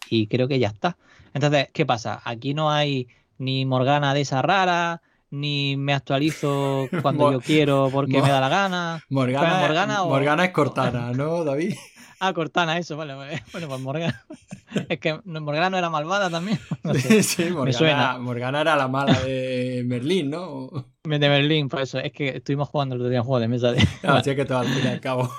[0.10, 0.98] y creo que ya está.
[1.36, 2.22] Entonces, ¿qué pasa?
[2.26, 8.14] Aquí no hay ni Morgana de esa rara, ni me actualizo cuando yo quiero porque
[8.14, 9.04] Mor- me da la gana.
[9.10, 11.76] Morgana, Morgana o- Morgana es Cortana, ¿no, David?
[12.28, 13.44] Ah, Cortana, eso, vale, vale.
[13.52, 14.26] Bueno, pues Morgana.
[14.90, 16.60] Es que no- Morgana no era malvada también.
[16.84, 17.24] No sé.
[17.24, 18.18] sí, Morgana, suena.
[18.20, 20.70] Morgana era la mala de Merlín, ¿no?
[21.04, 22.00] De Berlín, por eso.
[22.00, 23.88] Es que estuvimos jugando el otro día un juego de mesa de.
[24.04, 25.32] Así es que todo al fin y al cabo.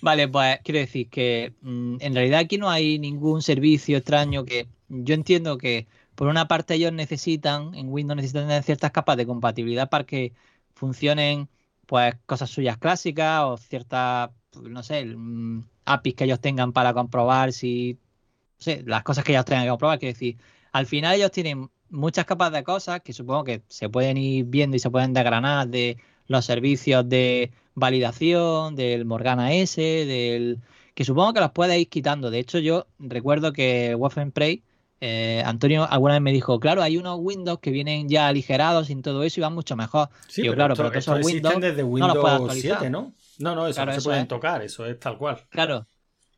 [0.00, 4.68] Vale, pues quiero decir que mm, en realidad aquí no hay ningún servicio extraño que
[4.88, 9.26] yo entiendo que por una parte ellos necesitan, en Windows necesitan tener ciertas capas de
[9.26, 10.32] compatibilidad para que
[10.74, 11.48] funcionen
[11.86, 14.30] pues cosas suyas clásicas o ciertas,
[14.62, 19.32] no sé, mm, APIs que ellos tengan para comprobar si, no sé, las cosas que
[19.32, 19.98] ellos tengan que comprobar.
[19.98, 20.36] Quiero decir,
[20.72, 24.76] al final ellos tienen muchas capas de cosas que supongo que se pueden ir viendo
[24.76, 30.60] y se pueden desgranar de los servicios de validación, del Morgana S, del
[30.94, 32.30] que supongo que los puedes ir quitando.
[32.30, 34.62] De hecho, yo recuerdo que Wolfen Prey,
[35.00, 39.02] eh, Antonio alguna vez me dijo, claro, hay unos Windows que vienen ya aligerados sin
[39.02, 40.08] todo eso y van mucho mejor.
[40.28, 42.78] Sí, Digo, pero claro, esto- pero todos esos Windows desde no los puedes actualizar.
[42.78, 43.12] 7, ¿no?
[43.38, 44.28] No, no, eso Claro, no se eso pueden es.
[44.28, 45.38] tocar, eso es tal cual.
[45.50, 45.86] Claro,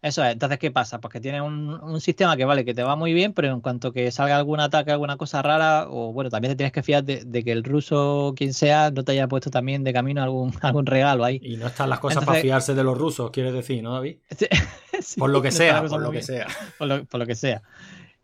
[0.03, 0.33] eso es.
[0.33, 1.01] Entonces, ¿qué pasa?
[1.01, 3.61] Pues que tienes un, un sistema que vale, que te va muy bien, pero en
[3.61, 7.05] cuanto que salga algún ataque, alguna cosa rara, o bueno, también te tienes que fiar
[7.05, 10.53] de, de que el ruso, quien sea, no te haya puesto también de camino algún,
[10.63, 11.41] algún regalo ahí.
[11.43, 14.19] Y no están las cosas Entonces- para fiarse de los rusos, quieres decir, ¿no, David?
[15.03, 16.47] Sí, Por lo que sea, por lo que sea.
[16.79, 17.63] por lo, por lo que sea.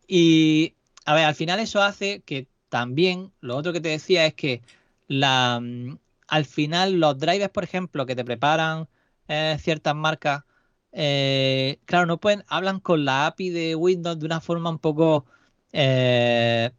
[0.07, 4.33] Y, a ver, al final eso hace que también, lo otro que te decía es
[4.33, 4.61] que
[5.07, 8.87] la, mm, al final los drivers, por ejemplo, que te preparan
[9.27, 10.43] eh, ciertas marcas,
[10.91, 15.25] eh, claro, no pueden, hablan con la API de Windows de una forma un poco,
[15.71, 16.71] eh,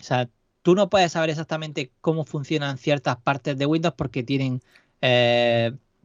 [0.00, 0.30] o sea,
[0.62, 4.62] tú no puedes saber exactamente cómo funcionan ciertas partes de Windows porque tienen,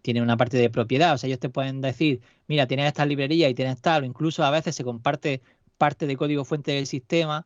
[0.01, 1.13] tienen una parte de propiedad.
[1.13, 4.43] O sea, ellos te pueden decir, mira, tienes esta librería y tienes tal, o incluso
[4.43, 5.41] a veces se comparte
[5.77, 7.45] parte de código fuente del sistema,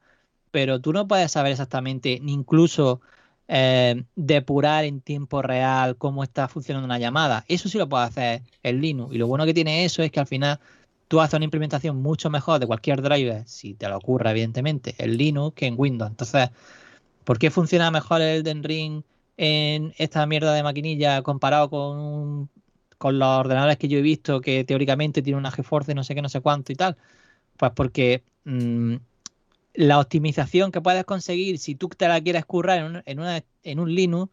[0.52, 3.02] pero tú no puedes saber exactamente, ni incluso
[3.48, 7.46] eh, depurar en tiempo real cómo está funcionando una llamada.
[7.48, 9.14] Eso sí lo puede hacer el Linux.
[9.16, 10.60] Y lo bueno que tiene eso es que al final
[11.08, 15.18] tú haces una implementación mucho mejor de cualquier driver, si te lo ocurre, evidentemente, en
[15.18, 16.12] Linux que en Windows.
[16.12, 16.50] Entonces,
[17.24, 19.04] ¿por qué funciona mejor el Elden Ring
[19.38, 22.50] en esta mierda de maquinilla comparado con,
[22.98, 26.22] con los ordenadores que yo he visto que teóricamente tienen una GeForce no sé qué,
[26.22, 26.98] no sé cuánto y tal?
[27.58, 28.96] Pues porque mm,
[29.78, 33.80] la optimización que puedes conseguir si tú te la quieres currar en un, en en
[33.80, 34.32] un Linux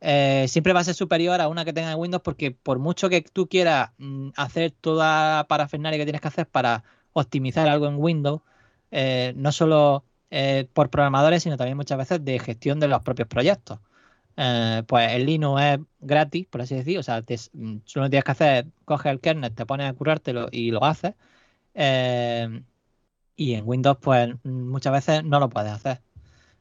[0.00, 3.08] eh, siempre va a ser superior a una que tenga en Windows porque por mucho
[3.08, 7.86] que tú quieras mm, hacer toda la parafernalia que tienes que hacer para optimizar algo
[7.88, 8.42] en Windows,
[8.90, 13.28] eh, no solo eh, por programadores, sino también muchas veces de gestión de los propios
[13.28, 13.80] proyectos.
[14.86, 18.10] Pues el Linux es gratis, por así decir, o sea, te, mm, solo lo que
[18.10, 21.14] tienes que hacer es coger el kernel, te pones a currártelo y lo haces.
[23.38, 26.02] Y en Windows, pues mm, muchas veces no lo puedes hacer.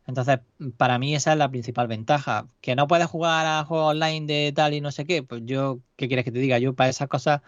[0.05, 0.39] Entonces,
[0.77, 2.47] para mí esa es la principal ventaja.
[2.61, 5.79] Que no puedes jugar a juegos online de tal y no sé qué, pues yo,
[5.95, 6.59] ¿qué quieres que te diga?
[6.59, 7.41] Yo para esas cosas,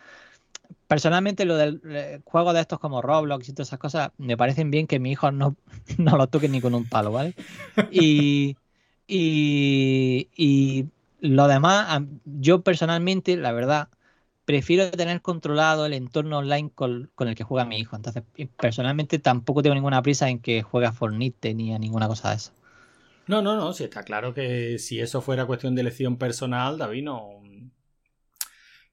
[0.87, 4.71] personalmente lo del eh, juego de estos como Roblox y todas esas cosas, me parecen
[4.71, 5.55] bien que mis hijos no,
[5.99, 7.35] no lo toquen ni con un palo, ¿vale?
[7.91, 8.57] Y,
[9.07, 10.87] y, y
[11.21, 13.89] lo demás, yo personalmente, la verdad,
[14.49, 17.95] prefiero tener controlado el entorno online con, con el que juega mi hijo.
[17.95, 18.23] Entonces,
[18.59, 22.38] personalmente tampoco tengo ninguna prisa en que juegue a Fortnite ni a ninguna cosa de
[22.38, 22.51] eso.
[23.27, 27.03] No, no, no, sí está claro que si eso fuera cuestión de elección personal, David,
[27.03, 27.29] no.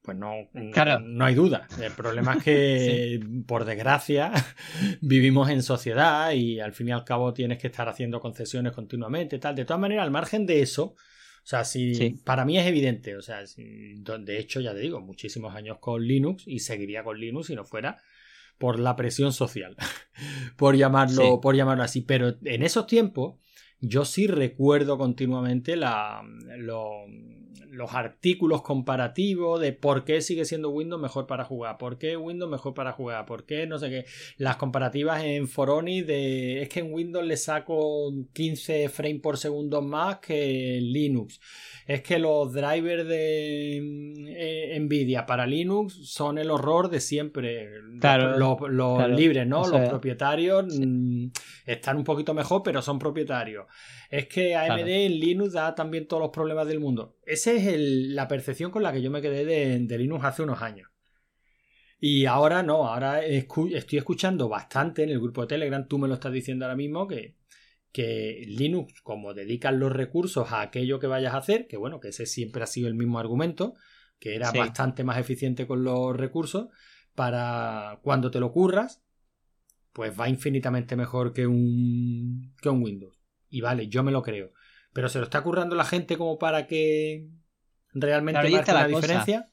[0.03, 0.35] Pues no,
[0.75, 1.01] Claro.
[1.01, 1.66] no hay duda.
[1.81, 4.33] El problema es que, por desgracia,
[5.01, 9.38] vivimos en sociedad y al fin y al cabo tienes que estar haciendo concesiones continuamente,
[9.38, 9.55] tal.
[9.55, 10.97] De todas maneras, al margen de eso,
[11.47, 15.55] o sea, si para mí es evidente, o sea, de hecho ya te digo, muchísimos
[15.55, 18.03] años con Linux y seguiría con Linux si no fuera
[18.59, 19.77] por la presión social,
[20.57, 22.01] por llamarlo, por llamarlo así.
[22.01, 23.37] Pero en esos tiempos
[23.79, 26.21] yo sí recuerdo continuamente la,
[27.71, 32.51] los artículos comparativos de por qué sigue siendo Windows mejor para jugar, por qué Windows
[32.51, 34.05] mejor para jugar, por qué no sé qué.
[34.37, 39.83] Las comparativas en Foroni de es que en Windows le saco 15 frames por segundo
[39.83, 41.40] más que en Linux.
[41.87, 47.71] Es que los drivers de eh, Nvidia para Linux son el horror de siempre.
[48.01, 48.38] Claro,
[48.69, 49.66] los, libres, ¿no?
[49.66, 51.27] los propietarios mm,
[51.64, 53.66] están un poquito mejor, pero son propietarios.
[54.11, 57.16] Es que AMD en Linux da también todos los problemas del mundo.
[57.27, 60.89] Esa es la percepción con la que yo me quedé de, Linux hace unos años.
[61.99, 66.15] Y ahora no, ahora estoy escuchando bastante en el grupo de Telegram, tú me lo
[66.15, 67.37] estás diciendo ahora mismo, que,
[67.91, 72.09] que Linux, como dedican los recursos a aquello que vayas a hacer, que bueno, que
[72.09, 73.75] ese siempre ha sido el mismo argumento,
[74.21, 76.69] que era bastante más eficiente con los recursos,
[77.17, 79.03] para cuando te lo curras,
[79.93, 83.19] pues va infinitamente mejor que un, que un Windows.
[83.49, 84.53] Y vale, yo me lo creo.
[84.97, 87.27] Pero se lo está currando la gente como para que
[87.93, 89.47] realmente marque la, diferencia.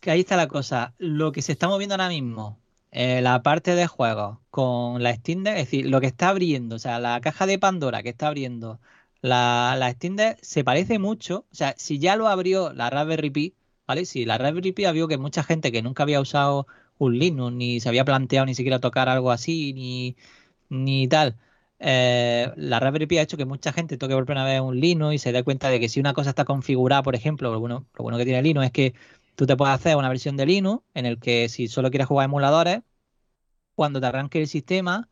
[0.00, 0.92] Que ahí está la cosa.
[0.98, 2.58] Lo que se está moviendo ahora mismo,
[2.90, 6.74] eh, la parte de juegos con la Steam Deck, es decir, lo que está abriendo,
[6.74, 8.80] o sea, la caja de Pandora que está abriendo
[9.20, 11.46] la, la Steam Deck se parece mucho.
[11.52, 13.54] O sea, si ya lo abrió la Raspberry Pi,
[13.86, 14.04] ¿vale?
[14.04, 16.66] Si la Raspberry Pi vio que mucha gente que nunca había usado
[16.98, 20.16] un Linux, ni se había planteado ni siquiera tocar algo así, ni,
[20.68, 21.36] ni tal
[21.80, 25.14] eh, la Raspberry Pi ha hecho que mucha gente toque por primera vez un Linux
[25.14, 28.18] y se dé cuenta de que si una cosa está configurada, por ejemplo, lo bueno,
[28.18, 28.94] que tiene Linux es que
[29.34, 32.26] tú te puedes hacer una versión de Linux en el que si solo quieres jugar
[32.26, 32.82] emuladores,
[33.74, 35.08] cuando te arranque el sistema,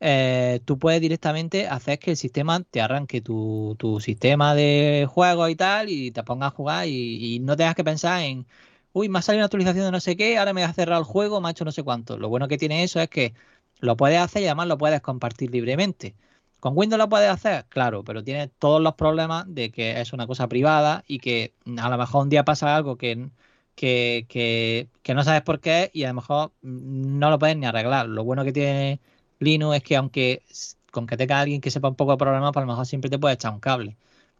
[0.00, 5.56] eh, tú puedes directamente hacer que el sistema te arranque tu, sistema de juegos y
[5.56, 8.46] tal y te pongas a jugar y, no tengas que pensar en,
[8.92, 11.06] uy, me ha salido una actualización de no sé qué, ahora me ha cerrado el
[11.06, 12.18] juego, me ha hecho no sé cuánto.
[12.18, 13.34] Lo bueno que tiene eso es que
[13.80, 16.14] lo puedes hacer y además lo puedes compartir libremente.
[16.60, 17.66] ¿Con Windows lo puedes hacer?
[17.68, 21.88] Claro, pero tiene todos los problemas de que es una cosa privada y que a
[21.88, 23.30] lo mejor un día pasa algo que,
[23.76, 28.08] que, no sabes por qué y a lo mejor no lo puedes ni arreglar.
[28.08, 29.00] Lo bueno que tiene
[29.38, 30.42] Linux es que aunque
[30.90, 33.10] con que tenga alguien que sepa un poco de problemas, pues a lo mejor siempre
[33.10, 33.96] te puede echar un cable.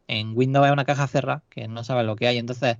[0.08, 2.38] En Windows hay una caja cerrada que no sabes lo que hay.
[2.38, 2.78] Entonces,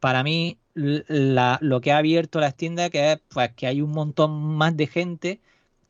[0.00, 4.32] para mí, lo que ha abierto la Steam que es pues, que hay un montón
[4.56, 5.40] más de gente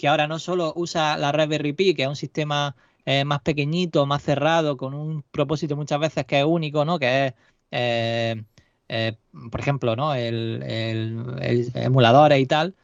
[0.00, 4.06] que ahora no solo usa la Raspberry Pi, que es un sistema eh, más pequeñito,
[4.06, 6.98] más cerrado, con un propósito muchas veces que es único, ¿no?
[6.98, 7.34] Que es,
[7.70, 8.42] eh,
[8.88, 9.18] eh,
[9.50, 10.14] por ejemplo, ¿no?
[10.14, 12.74] El, el, emuladores y tal.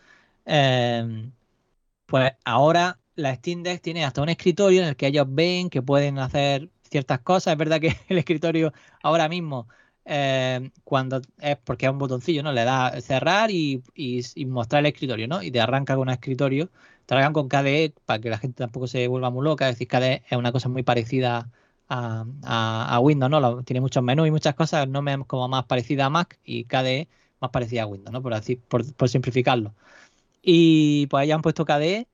[2.06, 5.82] pues ahora la Steam Deck tiene hasta un escritorio en el que ellos ven que
[5.82, 7.52] pueden hacer ciertas cosas.
[7.52, 9.68] Es verdad que el escritorio ahora mismo
[10.84, 12.52] cuando es porque es un botoncillo, ¿no?
[12.52, 15.42] Le da cerrar y, y, mostrar el escritorio, ¿no?
[15.42, 16.70] Y te arranca con un escritorio
[17.06, 19.68] tragan con KDE para que la gente tampoco se vuelva muy loca.
[19.68, 21.50] Es decir, KDE es una cosa muy parecida
[21.88, 23.62] a, Windows, ¿no?
[23.62, 27.08] tiene muchos menús y muchas cosas, no me como más parecida a Mac y KDE
[27.40, 28.22] más parecida a Windows, ¿no?
[28.22, 29.74] Por, decir, por, simplificarlo.
[30.42, 32.08] Y pues ya han puesto KDE,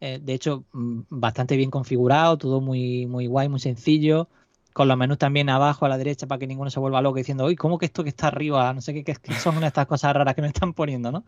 [0.00, 4.28] eh, de hecho, mm, bastante bien configurado, todo muy, muy guay, muy sencillo
[4.72, 7.46] con los menús también abajo a la derecha para que ninguno se vuelva loco diciendo,
[7.46, 8.72] uy, ¿cómo que esto que está arriba?
[8.72, 11.24] No sé qué, son estas cosas raras que me están poniendo, ¿no?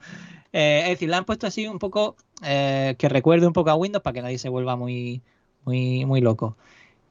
[0.52, 3.74] Eh, es decir, la han puesto así un poco, eh, que recuerde un poco a
[3.74, 5.22] Windows para que nadie se vuelva muy,
[5.64, 6.56] muy, muy loco.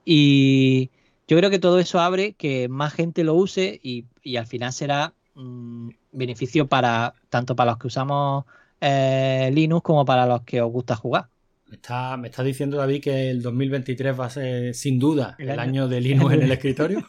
[0.06, 0.92] Y
[1.28, 4.06] yo creo que todo eso abre que más gente lo use y,
[4.38, 8.46] al final será un beneficio para tanto para los que usamos
[8.82, 11.30] eh, Linux como para los que os gusta jugar.
[11.70, 15.52] Me está, me está diciendo David que el 2023 va a ser sin duda el,
[15.60, 17.08] año, de Linux en el escritorio.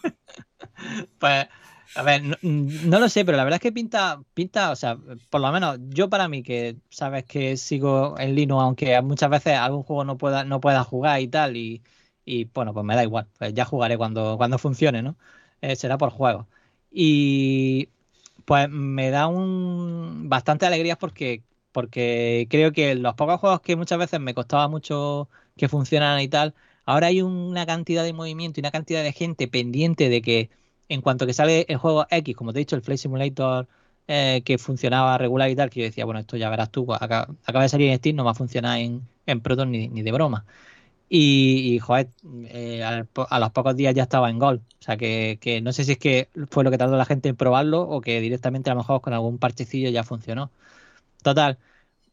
[1.18, 1.48] pues,
[1.94, 4.98] a ver, no, lo sé, pero la verdad es que pinta, pinta, o sea,
[5.30, 9.54] por lo menos yo para mí que sabes que sigo en Linux, aunque muchas veces
[9.54, 11.82] algún juego no pueda, no pueda jugar y tal, y,
[12.52, 15.16] bueno, pues me da igual, pues ya jugaré cuando, cuando funcione, ¿no?
[15.62, 16.48] Eh, será por juego.
[16.90, 17.88] Y
[18.44, 23.98] pues me da un bastante alegría porque porque creo que los pocos juegos que muchas
[23.98, 26.54] veces me costaba mucho que funcionaran y tal,
[26.84, 30.50] ahora hay una cantidad de movimiento y una cantidad de gente pendiente de que
[30.88, 33.68] en cuanto que sale el juego X, como te he dicho, el Flight Simulator
[34.08, 37.28] eh, que funcionaba regular y tal, que yo decía, bueno, esto ya verás tú, acaba,
[37.62, 40.44] de salir en Steam, no va a funcionar en, en Proton ni, de broma.
[41.08, 42.08] Y, joder,
[42.46, 44.62] eh, a, los pocos días ya estaba en Gol.
[44.80, 47.28] O sea que, que, no sé si es que fue lo que tardó la gente
[47.28, 50.50] en probarlo o que directamente a lo mejor con algún parchecillo ya funcionó.
[51.22, 51.58] Total,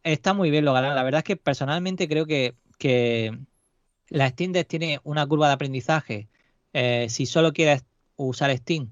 [0.03, 0.95] está muy bien lo ganado.
[0.95, 3.37] La verdad es que personalmente creo que, que
[4.09, 6.29] la Steam Deck tiene una curva de aprendizaje.
[6.73, 7.85] Eh, si solo quieres
[8.17, 8.91] usar Steam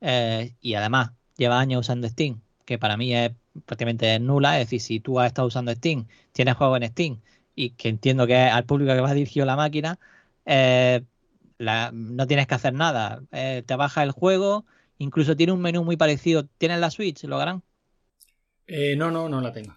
[0.00, 3.32] eh, y además lleva años usando Steam, que para mí es
[3.66, 7.20] prácticamente nula, es decir, si tú has estado usando Steam, tienes juego en Steam
[7.54, 9.98] y que entiendo que es al público que va dirigido la máquina,
[10.46, 11.02] eh,
[11.92, 13.22] no tienes que hacer nada.
[13.32, 14.64] Eh, te baja el juego,
[14.98, 16.46] incluso tiene un menú muy parecido.
[16.58, 17.38] ¿Tienes la Switch, lo
[18.72, 19.76] Eh, no, no, no la tengo.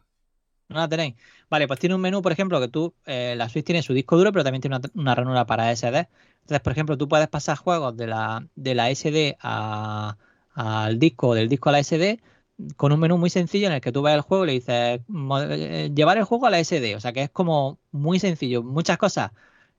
[0.70, 1.16] ¿No la tenéis?
[1.50, 4.18] Vale, pues tiene un menú, por ejemplo, que tú, eh, la Switch tiene su disco
[4.18, 6.08] duro, pero también tiene una, ranura para SD.
[6.42, 11.50] Entonces, por ejemplo, tú puedes pasar juegos de la, de la SD al disco, del
[11.50, 12.22] disco a la SD,
[12.78, 15.02] con un menú muy sencillo en el que tú ves el juego y le dices
[15.50, 16.96] eh, llevar el juego a la SD.
[16.96, 18.62] O sea que es como muy sencillo.
[18.64, 19.32] Muchas cosas,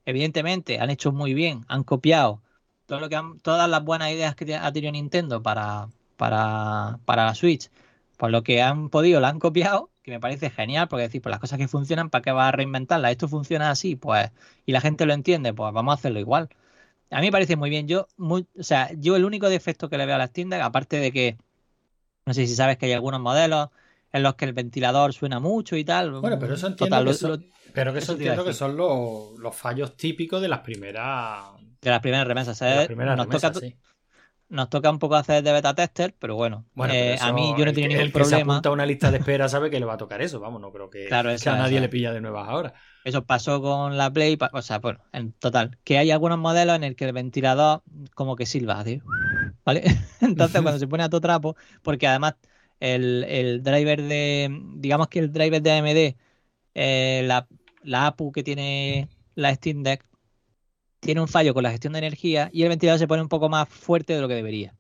[0.04, 2.42] evidentemente, han hecho muy bien, han copiado
[2.86, 7.34] todo lo que todas las buenas ideas que ha tenido Nintendo para, para, para la
[7.34, 7.70] Switch.
[8.16, 11.30] Por lo que han podido, la han copiado que me parece genial, porque decir, pues
[11.30, 13.10] las cosas que funcionan, ¿para qué vas a reinventarlas?
[13.10, 14.30] Esto funciona así, pues,
[14.66, 16.50] y la gente lo entiende, pues vamos a hacerlo igual.
[17.10, 17.88] A mí me parece muy bien.
[17.88, 20.98] Yo, muy, o sea, yo el único defecto que le veo a las tiendas, aparte
[20.98, 21.38] de que,
[22.26, 23.70] no sé si sabes que hay algunos modelos
[24.12, 26.20] en los que el ventilador suena mucho y tal.
[26.20, 30.42] Bueno, pero eso entiendo que son, pero que eso, entiendo que son los, fallos típicos
[30.42, 31.46] de las primeras...
[31.80, 32.58] De las primeras remesas.
[32.58, 33.74] De las primeras remesas, sí
[34.49, 37.72] nos toca un poco hacer de beta tester, pero bueno, eh, a mí yo no
[37.72, 38.36] tenía ningún el problema.
[38.38, 40.40] Que se apunta a una lista de espera sabe que le va a tocar eso,
[40.40, 42.74] vamos, no creo que, a nadie le pilla de nuevas ahora.
[43.05, 46.84] Eso pasó con la Play, o sea, bueno, en total, que hay algunos modelos en
[46.84, 47.82] el que el ventilador
[48.14, 49.03] como que silba, tío.
[49.64, 49.82] ¿Vale?
[50.20, 52.34] Entonces cuando se pone a todo trapo, porque además
[52.80, 56.16] el, driver de, digamos que el driver de AMD,
[56.74, 57.47] eh, la,
[57.82, 60.05] la APU que tiene la Steam Deck,
[61.05, 63.48] tiene un fallo con la gestión de energía y el ventilador se pone un poco
[63.48, 64.74] más fuerte de lo que debería.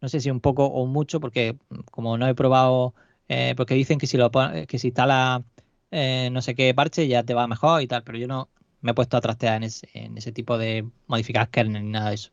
[0.00, 2.94] No sé si un poco o mucho, porque mm, como no he probado,
[3.28, 4.30] eh, porque dicen que si lo
[4.68, 5.44] que si instala
[5.90, 8.50] eh, no sé qué parche ya te va mejor y tal, pero yo no
[8.80, 12.10] me he puesto a trastear en ese, en ese tipo de modificar kernel ni nada
[12.10, 12.30] de eso.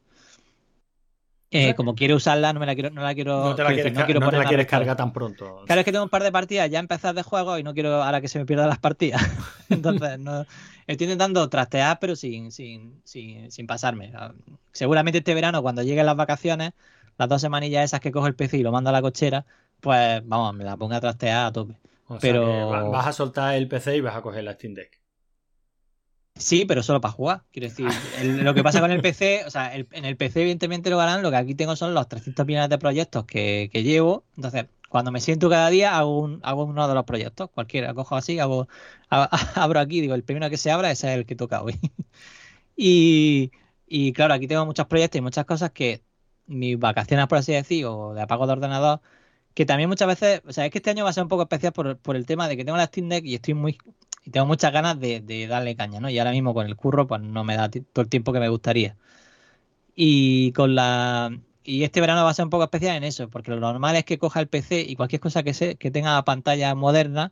[1.55, 3.93] Eh, como quiero usarla, no me la quiero, no la quiero, no te la quieres,
[3.93, 5.61] no la quieres cargar tan pronto.
[5.67, 8.01] Claro, es que tengo un par de partidas ya empezar de juego y no quiero
[8.01, 9.21] ahora que se me pierdan las partidas.
[9.69, 10.47] Entonces, no,
[10.87, 14.11] estoy intentando trastear, pero sin, sin, sin, sin pasarme.
[14.15, 14.33] Ah,
[14.71, 16.71] seguramente este verano, cuando lleguen las vacaciones,
[17.19, 19.45] las dos semanillas esas que cojo el PC y lo mando a la cochera,
[19.79, 21.75] pues vamos, me la pongo a trastear a tope.
[22.19, 25.02] pero vas a soltar el PC y vas a coger la Steam Deck.
[26.35, 27.43] Sí, pero solo para jugar.
[27.51, 27.87] Quiero decir,
[28.23, 31.29] lo que pasa con el PC, o sea, en el PC evidentemente lo harán, lo
[31.29, 34.25] que aquí tengo son los 300 millones de proyectos que, llevo.
[34.35, 38.39] Entonces, cuando me siento cada día, hago, hago uno de los proyectos, cualquiera, cojo así,
[38.39, 38.67] hago,
[39.09, 41.79] abro aquí, digo, el primero que se abra ese es el que toca hoy.
[42.75, 43.51] y,
[43.87, 46.03] y claro, aquí tengo muchos proyectos y muchas cosas que
[46.47, 49.01] mis vacaciones, por así decir, o de apago de ordenador,
[49.53, 51.43] que también muchas veces, o sea, es que este año va a ser un poco
[51.43, 53.77] especial por, por el tema de que tengo la Steam Deck y estoy muy
[54.25, 56.09] y tengo muchas ganas de, darle caña, ¿no?
[56.09, 58.49] Y ahora mismo con el curro, pues no me da todo el tiempo que me
[58.49, 58.95] gustaría.
[59.95, 61.37] Y con la.
[61.63, 64.05] Y este verano va a ser un poco especial en eso, porque lo normal es
[64.05, 67.31] que coja el PC y cualquier cosa que, se, que tenga pantalla moderna,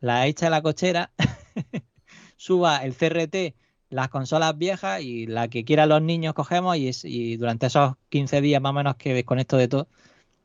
[0.00, 1.10] la echa a la cochera,
[2.36, 3.56] suba el CRT,
[3.90, 8.62] las consolas viejas y la que quieran los niños cogemos y, durante esos 15 días
[8.62, 9.88] más o menos que desconecto de todo.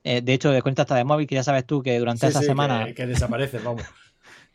[0.03, 2.85] Eh, de hecho, desconecto hasta de móvil, que ya sabes tú que durante esa semana.
[2.85, 3.83] Que, que desaparece, vamos.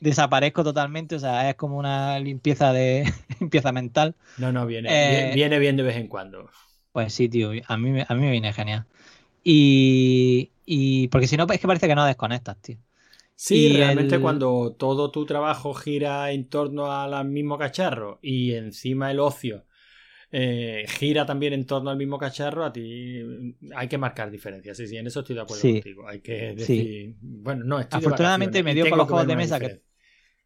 [0.05, 4.15] Desaparezco totalmente, o sea, es como una limpieza de limpieza mental.
[4.39, 6.51] No, no, viene, eh, viene bien de vez en cuando.
[6.93, 8.87] Pues sí, tío, a mí, a mí me viene genial.
[9.43, 12.79] Y, y porque si no, es que parece que no desconectas, tío.
[13.37, 19.19] Sí, realmente cuando todo tu trabajo gira en torno al mismo cacharro y encima el
[19.19, 19.65] ocio
[20.37, 23.23] eh, gira también en torno al mismo cacharro, a ti
[23.77, 24.77] hay que marcar diferencias.
[24.77, 26.09] Sí, sí, en eso estoy de acuerdo contigo.
[26.09, 29.81] Hay que decir, bueno, no, estoy Afortunadamente me dio por los juegos de mesa que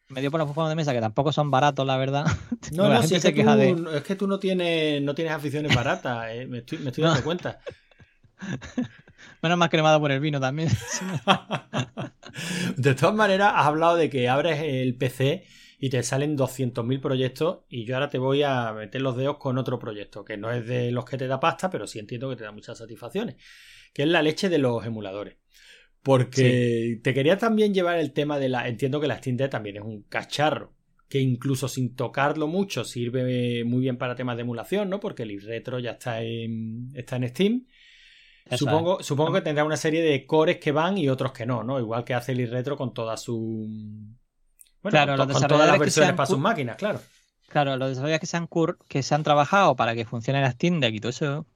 [0.08, 2.24] me dio por los juegos de mesa que tampoco son baratos, la verdad.
[2.72, 6.46] No, no, es, que tú, es que tú no tienes, no tienes aficiones baratas, eh,
[6.46, 7.60] me estoy, me estoy dando cuenta.
[9.42, 10.68] Menos más cremado por el vino también.
[12.76, 15.46] de todas maneras, has hablado de que abres el PC
[15.78, 19.56] y te salen 200.000 proyectos y yo ahora te voy a meter los dedos con
[19.56, 22.36] otro proyecto, que no es de los que te da pasta, pero sí entiendo que
[22.36, 23.36] te da muchas satisfacciones,
[23.94, 25.36] que es la leche de los emuladores.
[26.02, 28.68] Porque te quería también llevar el tema de la...
[28.68, 30.72] Entiendo que la Steam Deck también es un cacharro,
[31.08, 35.00] que incluso sin tocarlo mucho sirve muy bien para temas de emulación, ¿no?
[35.00, 37.66] Porque el retro ya está en, está en Steam.
[38.52, 41.78] supongo, supongo que tendrá una serie de cores que van y otros que no, ¿no?
[41.78, 43.68] Igual que hace el retro con toda su...
[44.80, 47.00] Bueno, claro, con, todas las versiones para sus máquinas, claro.
[47.48, 48.48] Claro, los desarrolladores que se han,
[48.88, 51.46] que se han trabajado para que funcione la Steam Deck y todo eso,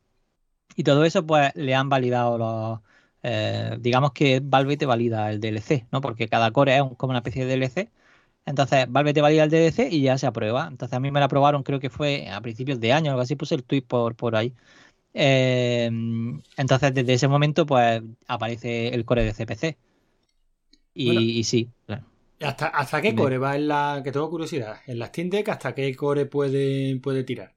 [0.75, 2.81] y todo eso, pues le han validado los,
[3.23, 6.01] eh, digamos que Valve te valida el DLC, ¿no?
[6.01, 7.91] Porque cada core es como una especie de DLC.
[8.47, 10.67] Entonces, Valve te valida el DLC y ya se aprueba.
[10.69, 13.37] Entonces, a mí me la aprobaron, creo que fue a principios de año, algo así,
[13.37, 14.55] puse el tweet por, por ahí.
[15.15, 15.87] Eh,
[16.57, 19.79] entonces, desde ese momento, pues aparece el core de CPC.
[20.95, 21.21] Y, Bueno.
[21.21, 22.05] y sí, claro.
[22.41, 24.01] ¿Hasta, hasta qué core va en la.
[24.05, 24.81] que tengo curiosidad?
[24.87, 27.55] En la Steam Deck, ¿hasta qué core puede, puede tirar?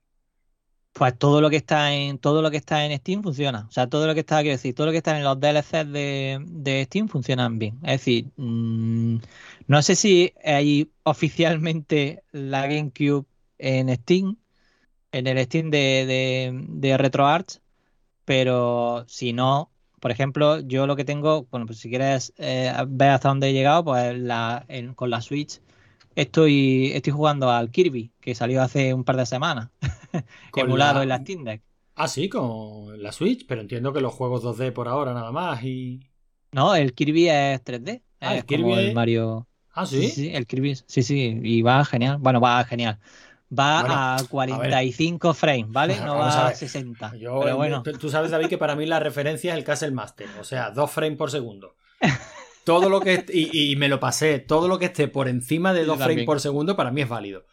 [0.95, 3.65] Pues todo lo que está en todo lo que está en Steam funciona.
[3.67, 5.91] O sea, todo lo que está, quiero decir, todo lo que está en los DLCs
[5.91, 7.75] de, de Steam funcionan bien.
[7.83, 9.17] Es decir, mm,
[9.67, 13.25] no sé si hay oficialmente la GameCube
[13.57, 14.37] en Steam,
[15.11, 17.61] en el Steam de, de, RetroArch,
[18.25, 19.71] pero si no,
[20.01, 23.53] por ejemplo, yo lo que tengo, bueno, pues si quieres eh, ver hasta dónde he
[23.53, 25.61] llegado, pues la, en- con la Switch
[26.15, 29.69] estoy, estoy jugando al Kirby, que salió hace un par de semanas
[30.55, 31.61] emulado la- en la Steam Deck.
[31.95, 35.63] Ah, sí, con la Switch, pero entiendo que los juegos 2D por ahora nada más
[35.63, 36.01] y.
[36.51, 38.01] No, el Kirby es 3D.
[38.19, 39.47] Ah, es el Kirby como el Mario.
[39.71, 40.09] Ah, Sí, sí.
[40.09, 40.75] sí, el Kirby.
[40.75, 42.17] Sí, sí, y va genial.
[42.19, 42.99] Bueno, va genial.
[43.57, 45.95] Va Bueno, a 45 frames, ¿vale?
[45.97, 46.55] No Vamos va a a ver.
[46.57, 47.15] 60.
[47.17, 50.27] Yo, Pero bueno, Tú sabes, David, que para mí la referencia es el Castle Master,
[50.39, 51.75] o sea, dos frames por segundo.
[52.63, 55.81] Todo lo que y, y me lo pasé, todo lo que esté por encima de
[55.81, 56.25] Yo dos frames también.
[56.25, 57.45] por segundo para mí es válido.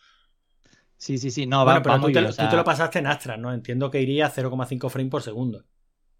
[1.05, 1.47] Sí, sí, sí.
[1.47, 2.33] No, va, bueno, pero va tú muy te, bien.
[2.33, 3.53] tú te lo pasaste en Astra, ¿no?
[3.53, 5.65] Entiendo que iría a 0,5 frames por segundo.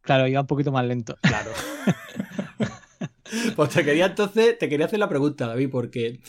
[0.01, 1.17] Claro, iba un poquito más lento.
[1.23, 1.53] Claro.
[3.57, 6.21] pues te quería entonces, te quería hacer la pregunta, David, porque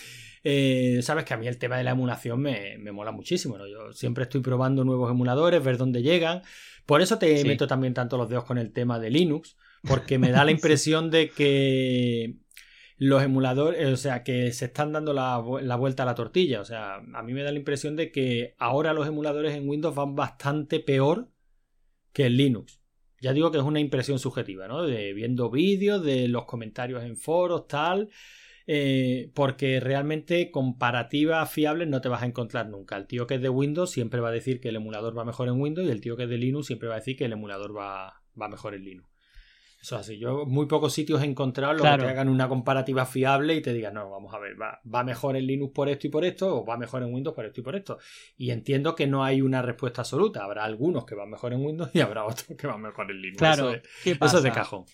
[0.43, 3.67] eh, sabes que a mí el tema de la emulación me, me mola muchísimo, ¿no?
[3.67, 6.41] Yo siempre estoy probando nuevos emuladores, ver dónde llegan.
[6.85, 7.47] Por eso te Sí.
[7.47, 10.55] meto también tanto los dedos con el tema de Linux, porque me da la Sí.
[10.57, 12.35] impresión de que
[12.97, 16.61] los emuladores, o sea, que se están dando la, la vuelta a la tortilla.
[16.61, 19.95] O sea, a mí me da la impresión de que ahora los emuladores en Windows
[19.95, 21.29] van bastante peor
[22.13, 22.79] que en Linux.
[23.21, 24.83] Ya digo que es una impresión subjetiva, ¿no?
[24.83, 28.09] De viendo vídeos, de los comentarios en foros, tal.
[28.67, 32.95] eh, porque realmente comparativas fiables no te vas a encontrar nunca.
[32.97, 35.47] El tío que es de Windows siempre va a decir que el emulador va mejor
[35.49, 37.33] en Windows y el tío que es de Linux siempre va a decir que el
[37.33, 39.09] emulador va, va mejor en Linux.
[39.83, 40.17] Eso es así.
[40.17, 42.03] Yo muy pocos sitios he encontrado en los Claro.
[42.05, 45.35] que hagan una comparativa fiable y te digan, no, vamos a ver, va, va mejor
[45.35, 47.63] en Linux por esto y por esto, o va mejor en Windows por esto y
[47.65, 47.97] por esto.
[48.37, 50.41] Y entiendo que no hay una respuesta absoluta.
[50.45, 53.37] Habrá algunos que van mejor en Windows y habrá otros que van mejor en Linux.
[53.39, 54.37] Claro, Eso es, ¿qué eso pasa?
[54.37, 54.85] es de cajón.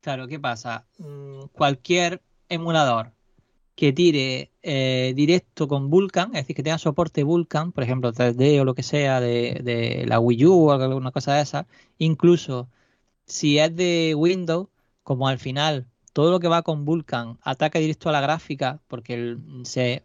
[0.00, 0.86] Claro, ¿qué pasa?
[0.96, 3.12] Mm, Cualquier emulador
[3.74, 8.58] que tire eh, directo con Vulkan, es decir, que tenga soporte Vulkan, por ejemplo, 3D
[8.60, 11.66] o lo que sea, de, de la Wii U o alguna cosa de esa,
[11.98, 12.70] incluso
[13.26, 14.68] si es de Windows,
[15.02, 19.36] como al final todo lo que va con Vulkan ataca directo a la gráfica, porque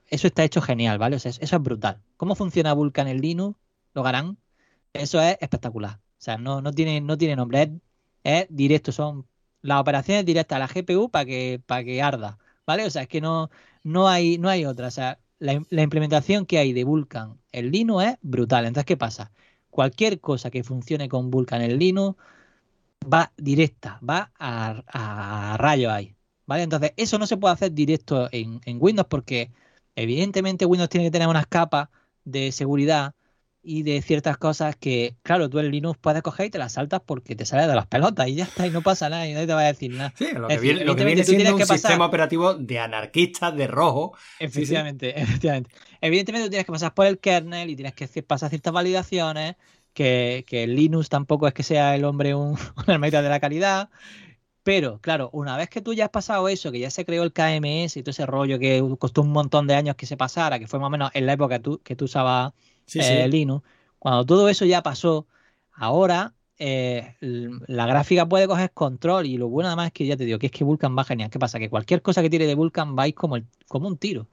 [0.10, 1.16] eso está hecho genial, ¿vale?
[1.16, 2.02] O sea, eso es brutal.
[2.18, 3.58] ¿Cómo funciona Vulkan en Linux?
[3.94, 4.38] Lo harán.
[4.94, 5.96] Eso es espectacular.
[5.96, 7.72] O sea, no, no tiene, no tiene nombre,
[8.24, 9.26] es, directo, son
[9.62, 12.86] las operaciones directas a la GPU para que, arda, ¿vale?
[12.86, 13.50] O sea, es que no,
[14.08, 14.88] hay, otra.
[14.88, 18.66] O sea, la implementación que hay de Vulkan en Linux es brutal.
[18.66, 19.32] Entonces, ¿qué pasa?
[19.70, 22.18] Cualquier cosa que funcione con Vulkan en Linux
[23.02, 24.84] va directa, va a,
[25.54, 26.64] a rayos ahí, ¿vale?
[26.64, 29.52] Entonces, eso no se puede hacer directo en, en Windows porque
[29.96, 31.90] evidentemente Windows tiene que tener unas capas
[32.24, 33.14] de seguridad
[33.64, 37.02] y de ciertas cosas que, claro, tú en Linux puedes coger y te las saltas
[37.06, 39.46] porque te sale de las pelotas y ya está, y no pasa nada, y nadie
[39.48, 40.14] te va a decir nada.
[40.18, 43.56] Sí, lo que decir, viene, lo que viene siendo un pasar- sistema operativo de anarquistas,
[43.56, 44.14] de rojo.
[44.40, 45.70] Efectivamente, efectivamente.
[46.02, 49.56] Evidentemente tú tienes que pasar por el kernel y tienes que pasar ciertas validaciones,
[49.94, 53.90] que, que Linux tampoco es que sea el hombre un, hermita de la calidad,
[54.64, 57.34] pero claro, una vez que tú ya has pasado eso, que ya se creó el
[57.34, 60.68] KMS y todo ese rollo que costó un montón de años que se pasara, que
[60.68, 62.54] fue más o menos en la época que tú, que tú usabas
[62.86, 63.30] Sí, eh, sí.
[63.30, 63.66] Linux,
[64.00, 65.28] cuando todo eso ya pasó,
[65.72, 70.26] ahora eh, la gráfica puede coger control y lo bueno además es que ya te
[70.26, 71.30] digo que es que Vulkan va genial.
[71.32, 71.58] ¿Qué pasa?
[71.60, 74.28] Que cualquier cosa que tire de Vulkan va a ir como, el- como un tiro.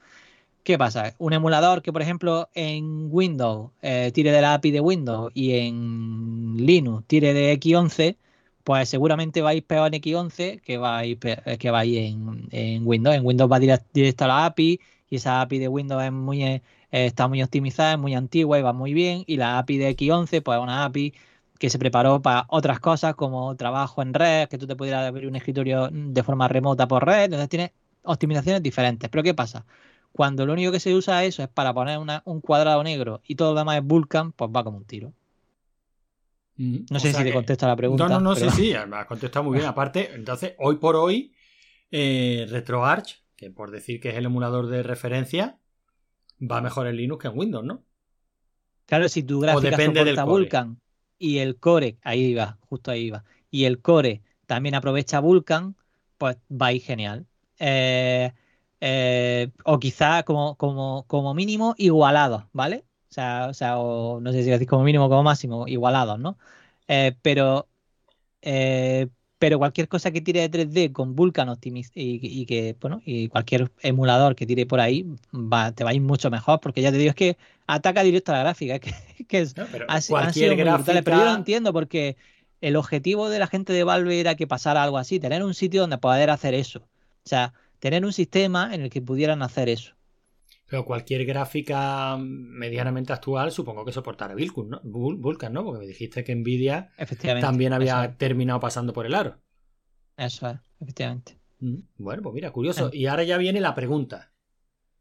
[0.69, 1.15] ¿Qué pasa?
[1.17, 5.53] Un emulador que, por ejemplo, en Windows eh, tire de la API de Windows y
[5.55, 8.19] en Linux tire de X11,
[8.65, 11.85] pues seguramente va a ir peor en X11 que va a ir, que va a
[11.87, 13.17] ir en, en Windows.
[13.17, 16.63] En Windows va direct- directo a la API y esa API de Windows muy, eh,
[16.91, 19.25] está muy optimizada, es muy antigua y va muy bien.
[19.27, 21.15] Y la API de X11, pues es una API
[21.59, 25.29] que se preparó para otras cosas como trabajo en red, que tú te pudieras abrir
[25.29, 27.25] un escritorio de forma remota por red.
[27.25, 29.09] Entonces tiene optimizaciones diferentes.
[29.11, 29.65] Pero ¿qué pasa?
[30.13, 33.35] Cuando lo único que se usa eso es para poner una- un cuadrado negro y
[33.37, 35.13] todo lo demás es Vulkan, pues va como un tiro.
[36.57, 38.09] Mm, No o sé si te que- contesto a la pregunta.
[38.09, 39.67] No, no, no, pero- sí, sí, me has contestado muy bien.
[39.75, 41.33] Aparte, entonces, hoy por hoy,
[41.91, 45.59] eh, RetroArch, que por decir que es el emulador de referencia,
[46.41, 47.85] va mejor en Linux que en Windows, ¿no?
[48.87, 50.41] Claro, si tu gráfica depende del soporta core.
[50.43, 50.81] Vulkan
[51.19, 55.77] y el core, ahí iba, justo ahí iba, y el core también aprovecha Vulkan,
[56.17, 57.27] pues va a ir genial.
[57.59, 58.33] Eh,
[58.81, 62.85] eh, o quizá como, como, como mínimo igualados, ¿vale?
[63.11, 66.19] O sea, o sea, o no sé si decís como mínimo o como máximo, igualados,
[66.19, 66.39] ¿no?
[66.89, 67.69] Eh, pero,
[68.43, 69.09] eh,
[69.39, 73.29] pero cualquier cosa que tire de 3D con Vulkan optimiz y, y que, bueno, y
[73.29, 76.91] cualquier emulador que tire por ahí va, te va a ir mucho mejor, porque ya
[76.93, 79.87] te digo, es que ataca directo a la gráfica, es que, que es, No, pero
[79.87, 82.17] ha, si- han cualquier sido muy brutales, gráfica- pero yo lo entiendo porque
[82.61, 85.83] el objetivo de la gente de Valve era que pasara algo así, tener un sitio
[85.83, 86.81] donde poder hacer eso.
[87.25, 89.95] O sea, tener un sistema en el que pudieran hacer eso.
[90.67, 94.81] Pero cualquier gráfica medianamente actual supongo que soportará Vulkan, ¿no?
[94.85, 95.65] Vulkan, ¿no?
[95.65, 96.91] Porque me dijiste que Nvidia
[97.41, 99.41] también había Eso terminado pasando por el aro.
[100.17, 101.39] es, eso es, efectivamente.
[101.61, 102.89] Mm, Bueno, pues mira, curioso.
[102.89, 102.97] Eh.
[102.99, 104.33] Y ahora ya viene la pregunta.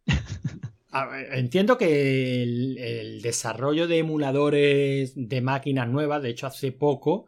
[1.11, 7.27] Ver, Entiendo que el, el desarrollo de emuladores de máquinas nuevas, de hecho hace poco,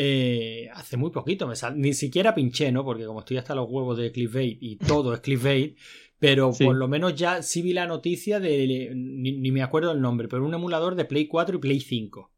[0.00, 2.84] eh, hace muy poquito, me sal- ni siquiera pinché, ¿no?
[2.84, 5.76] Porque como estoy hasta los huevos de clickbait y todo es clickbait,
[6.20, 6.64] pero Sí.
[6.64, 10.28] por lo menos ya sí vi la noticia de, ni, ni me acuerdo el nombre,
[10.28, 12.30] pero un emulador de Play 4 y Play 5.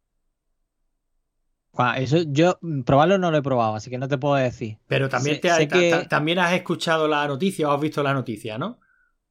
[1.72, 4.78] Juan, Eso yo mm, probarlo no lo he probado, así que no te puedo decir.
[4.88, 7.72] Pero también, Sé- te ha- sé ta- que- ta- también has escuchado la noticia o
[7.72, 8.80] has visto la noticia, ¿no?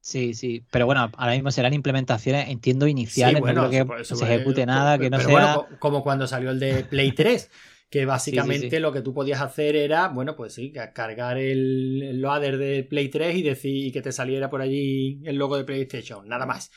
[0.02, 4.04] Sí, sí, pero bueno, ahora mismo serán implementaciones, entiendo, iniciales, Sí, bueno, no creo que
[4.04, 5.56] se ejecute nada, que no pero sea...
[5.56, 7.50] bueno, co- como cuando salió el de Play 3,
[7.90, 8.82] que básicamente Sí, sí, sí.
[8.82, 12.84] lo que tú podías hacer era, bueno, pues sí, ca- cargar el, el loader de
[12.84, 16.70] Play 3 y decir que te saliera por allí el logo de PlayStation, nada más.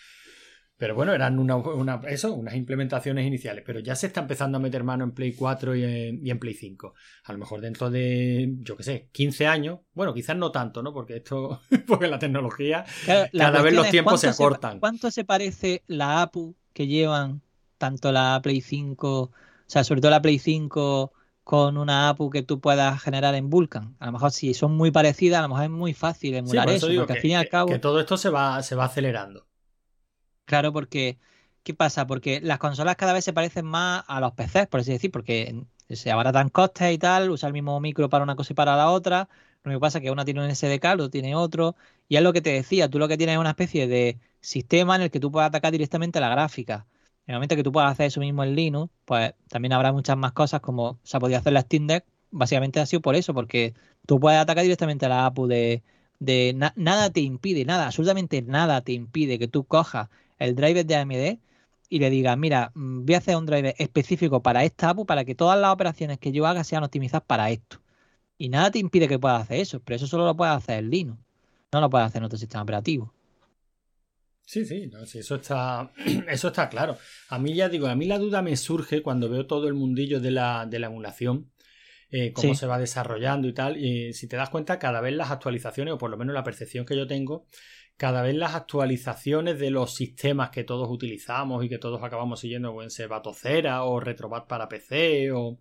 [0.75, 4.61] Pero bueno, eran una, una- eso, unas implementaciones iniciales, pero ya se está empezando a
[4.61, 6.95] meter mano en Play 4 y en, y en Play 5.
[7.25, 10.91] A lo mejor dentro de, yo qué sé, 15 años, bueno, quizás no tanto, ¿no?
[10.93, 14.79] Porque esto, porque la tecnología Claro, la cada vez los tiempos se acortan.
[14.79, 17.41] ¿Cuánto se parece la APU que llevan
[17.77, 19.31] tanto la Play 5, o
[19.73, 21.13] sea, sobre todo la Play 5
[21.43, 23.95] con una APU que tú puedas generar en Vulkan?
[23.99, 26.65] A lo mejor si son muy parecidas, a lo mejor es muy fácil Sí, emular
[26.65, 27.67] por eso, porque que, al fin y al cabo...
[27.69, 29.47] que todo esto se va, se va acelerando.
[30.45, 31.17] Claro, porque
[31.63, 32.07] ¿qué pasa?
[32.07, 35.65] Porque las consolas cada vez se parecen más a los PCs, por así decir, porque
[35.89, 38.89] se abaratan costes y tal, usar el mismo micro para una cosa y para la
[38.91, 39.29] otra.
[39.63, 41.75] Lo que pasa es que una tiene un SDK, otro tiene otro.
[42.09, 44.95] Y es lo que te decía, tú lo que tienes es una especie de sistema
[44.95, 46.85] en el que tú puedes atacar directamente la gráfica.
[47.25, 50.17] En el momento que tú puedas hacer eso mismo en Linux, pues también habrá muchas
[50.17, 52.05] más cosas como se ha podido hacer la Steam Deck.
[52.31, 53.73] Básicamente ha sido por eso, porque
[54.05, 55.83] tú puedes atacar directamente a la APU de,
[56.19, 60.09] de na- nada te impide, nada, absolutamente nada te impide que tú cojas
[60.39, 61.39] el driver de AMD
[61.89, 65.23] y le digas, mira, mm, voy a hacer un driver específico para esta APU para
[65.25, 67.79] que todas las operaciones que yo haga sean optimizadas para esto.
[68.37, 70.89] Y nada te impide que puedas hacer eso, pero eso solo lo puedes hacer en
[70.91, 71.19] Linux.
[71.73, 73.13] No lo puedes hacer en otro sistema operativo.
[74.45, 75.91] Sí, sí, no, sí, eso está,
[76.27, 76.97] eso está claro.
[77.29, 80.19] A mí ya digo, a mí la duda me surge cuando veo todo el mundillo
[80.19, 81.51] de la, de la emulación,
[82.11, 82.59] eh, cómo Sí.
[82.59, 83.77] se va desarrollando y tal.
[83.77, 86.85] Y si te das cuenta, cada vez las actualizaciones, o por lo menos la percepción
[86.85, 87.47] que yo tengo,
[88.03, 92.73] cada vez las actualizaciones de los sistemas que todos utilizamos y que todos acabamos siguiendo,
[92.73, 95.57] pueden ser Batocera o Retrobat para PC o,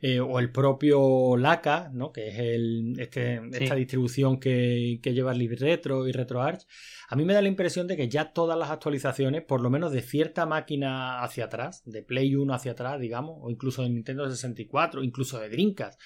[0.00, 2.10] eh, o el propio Laca, ¿no?
[2.10, 3.64] que es el, este, Sí.
[3.64, 6.66] esta distribución que, que lleva LibRetro y RetroArch.
[7.10, 9.92] A mí me da la impresión de que ya todas las actualizaciones, por lo menos
[9.92, 14.30] de cierta máquina hacia atrás, de Play 1 hacia atrás, digamos, o incluso de Nintendo
[14.30, 16.00] 64, incluso de Dreamcast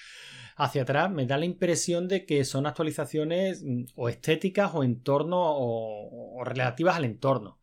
[0.57, 5.37] hacia atrás, me da la impresión de que son actualizaciones mm, o estéticas o entorno
[5.39, 7.59] o, o relativas al entorno.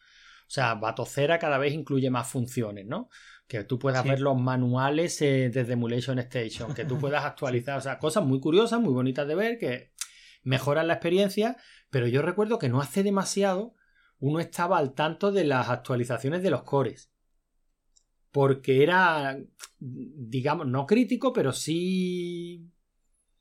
[0.46, 3.08] O sea, Batocera cada vez incluye más funciones, ¿no?
[3.48, 4.08] Que tú puedas Sí.
[4.10, 8.40] ver los manuales eh, desde Emulation Station, que tú puedas actualizar, o sea, cosas muy
[8.40, 9.92] curiosas, muy bonitas de ver, que
[10.44, 11.56] mejoran la experiencia,
[11.90, 13.74] pero yo recuerdo que no hace demasiado
[14.20, 17.10] uno estaba al tanto de las actualizaciones de los cores.
[18.30, 19.38] Porque era,
[19.78, 22.70] digamos, no crítico, pero sí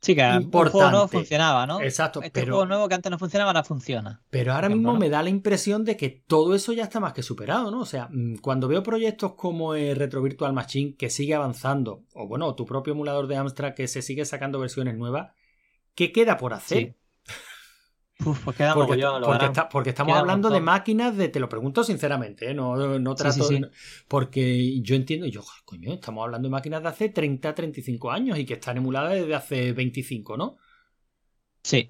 [0.04, 1.80] Sí, que un juego nuevo funcionaba, ¿no?
[1.80, 4.22] Exacto, Este pero- juego nuevo que antes no funcionaba, ahora funciona.
[4.30, 5.00] Pero ahora mismo ¿no?
[5.00, 7.80] me da la impresión de que todo eso ya está más que superado, ¿no?
[7.80, 12.28] O sea, mm, cuando veo proyectos como el Retro Virtual Machine que sigue avanzando, o
[12.28, 15.32] bueno, tu propio emulador de Amstrad que se sigue sacando versiones nuevas,
[15.96, 16.78] ¿qué queda por hacer?
[16.78, 16.96] Sí.
[18.26, 19.52] Uf, pues queda Porque, mogollón, lo porque verán.
[19.52, 22.54] está- porque estamos Queda hablando de máquinas de, te lo pregunto sinceramente, ¿eh?
[22.54, 23.68] no, no Sí, trato, sí, sí.
[24.08, 28.46] porque yo entiendo, yo, coño, estamos hablando de máquinas de hace 30, 35 años y
[28.46, 30.58] que están emuladas desde hace 25, ¿no?
[31.64, 31.88] Sí.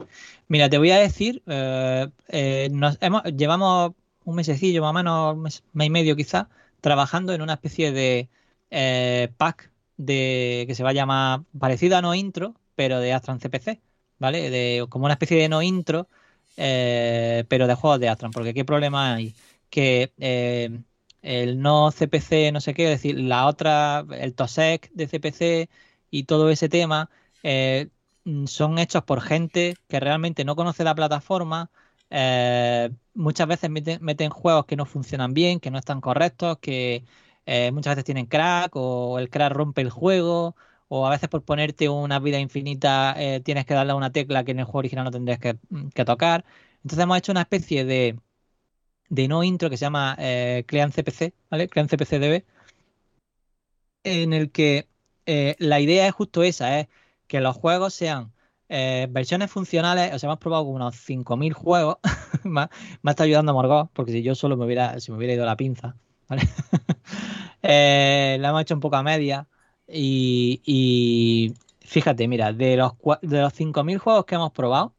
[0.47, 5.33] Mira, te voy a decir, eh, eh, nos hemos, llevamos un mesecillo, más o menos,
[5.35, 8.29] un mes, mes y medio quizá, trabajando en una especie de
[8.69, 13.39] eh, pack de que se va a llamar parecido a no intro, pero de Astran
[13.39, 13.81] CPC,
[14.19, 14.49] ¿vale?
[14.51, 16.07] De, como una especie de no intro,
[16.57, 19.35] eh, pero de juegos de Astran, porque ¿qué problema hay?
[19.69, 20.81] Que eh,
[21.21, 25.69] el no CPC, no sé qué, es decir, la otra, el TOSEC de CPC
[26.11, 27.09] y todo ese tema,
[27.43, 27.89] eh,
[28.45, 31.71] son hechos por gente que realmente no conoce la plataforma.
[33.13, 37.05] muchas veces meten, meten juegos que no funcionan bien, que no están correctos, que
[37.73, 40.55] muchas veces tienen crack o el crack rompe el juego
[40.95, 44.43] o a veces por ponerte una vida infinita eh, tienes que darle a una tecla
[44.43, 45.55] que en el juego original no tendrías que,
[46.05, 46.45] tocar.
[46.83, 48.19] Entonces hemos hecho una especie de,
[49.09, 51.67] de no intro que se llama eh, Client CPC, ¿vale?
[51.67, 52.45] Client CPC DB,
[54.03, 54.87] en el que
[55.25, 56.87] eh, la idea es justo esa, es
[57.25, 58.31] que los juegos sean
[58.69, 61.97] versiones funcionales, o sea, hemos probado como unos 5.000 juegos,
[62.43, 62.69] me, ha,
[63.05, 65.95] estado ayudando Morgó, porque si yo solo me hubiera, si me hubiera ido la pinza,
[66.27, 66.43] ¿vale?
[67.63, 69.47] la hemos hecho un poco a media
[69.87, 74.95] y, fíjate, mira, de los, de los 5.000 juegos que hemos probado,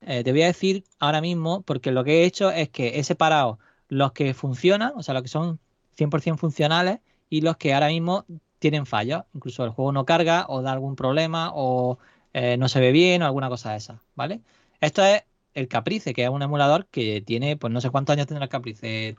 [0.00, 3.58] te voy a decir ahora mismo, porque lo que he hecho es que he separado
[3.88, 5.60] los que funcionan, o sea, los que son
[5.96, 8.24] 100% funcionales, y los que ahora mismo
[8.58, 9.24] tienen fallos.
[9.34, 11.98] Incluso el juego no carga o da algún problema o
[12.32, 14.40] eh, no se ve bien o alguna cosa de esa, ¿vale?
[14.80, 18.26] Esto es el Caprice, que es un emulador que tiene, pues no sé cuántos años
[18.26, 19.16] tendrá el Caprice,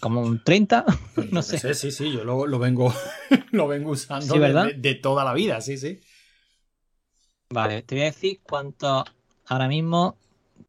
[0.00, 0.84] como un 30,
[1.30, 1.58] no sé.
[1.58, 2.92] Sí, sí, sí, yo lo, vengo,
[3.52, 6.00] lo vengo usando de, toda la vida, sí, sí.
[7.50, 9.04] Vale, te voy a decir cuánto
[9.46, 10.16] ahora mismo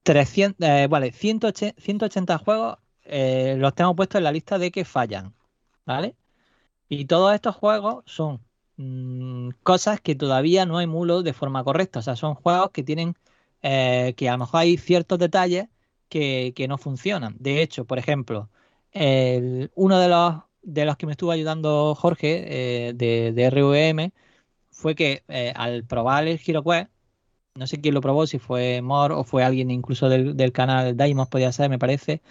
[0.04, 5.34] 300, eh, vale, 180, juegos eh, los tengo puestos en la lista de que fallan,
[5.86, 6.16] ¿vale?
[6.89, 8.41] Y todos estos juegos son
[8.78, 11.99] mm, cosas que todavía no emulo de forma correcta.
[11.99, 13.16] O sea, son juegos que tienen,
[13.62, 15.68] eh, que a lo mejor hay ciertos detalles
[16.10, 17.36] que, no funcionan.
[17.39, 18.49] De hecho, por ejemplo,
[18.94, 24.12] uno de los, de los que me estuvo ayudando Jorge eh, de, de RVM
[24.72, 26.89] fue que eh, al probar el HeroQuest,
[27.56, 30.98] no sé quién lo probó, si fue Mor o fue alguien incluso del, del canal
[30.98, 32.22] Daimos, podía ser, me parece,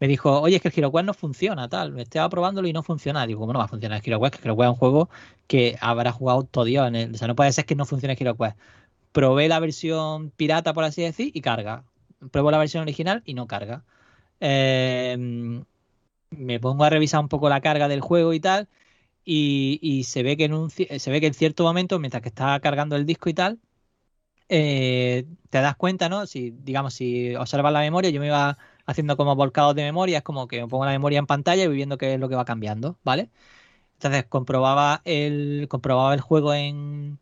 [0.00, 1.92] me dijo, oye, es que el HeroQuest no funciona, tal.
[1.92, 3.26] Me estaba probándolo y no funciona.
[3.26, 4.36] Digo, ¿cómo no va a funcionar el HeroQuest?
[4.36, 5.10] Que HeroQuest es un juego
[5.46, 7.14] que habrá jugado todo Dios en él.
[7.14, 8.58] O sea, no puede ser que no funcione el HeroQuest.
[9.12, 11.84] Probé la versión pirata, por así decir, y carga.
[12.30, 13.84] Pruebo la versión original y no carga.
[14.40, 15.64] Em,
[16.30, 18.68] me pongo a revisar un poco la carga del juego y tal.
[19.24, 22.58] Y, se, ve que en un, se ve que en cierto momento, mientras que está
[22.60, 23.60] cargando el disco y tal,
[24.48, 26.26] eh, te das cuenta, ¿no?
[26.26, 30.24] Si, digamos, si observas la memoria, yo me iba haciendo como volcados de memoria, es
[30.24, 32.36] como que me pongo la memoria en pantalla y voy viendo qué es lo que
[32.36, 33.30] va cambiando, ¿vale?
[33.94, 37.20] Entonces comprobaba el, comprobaba el juego en,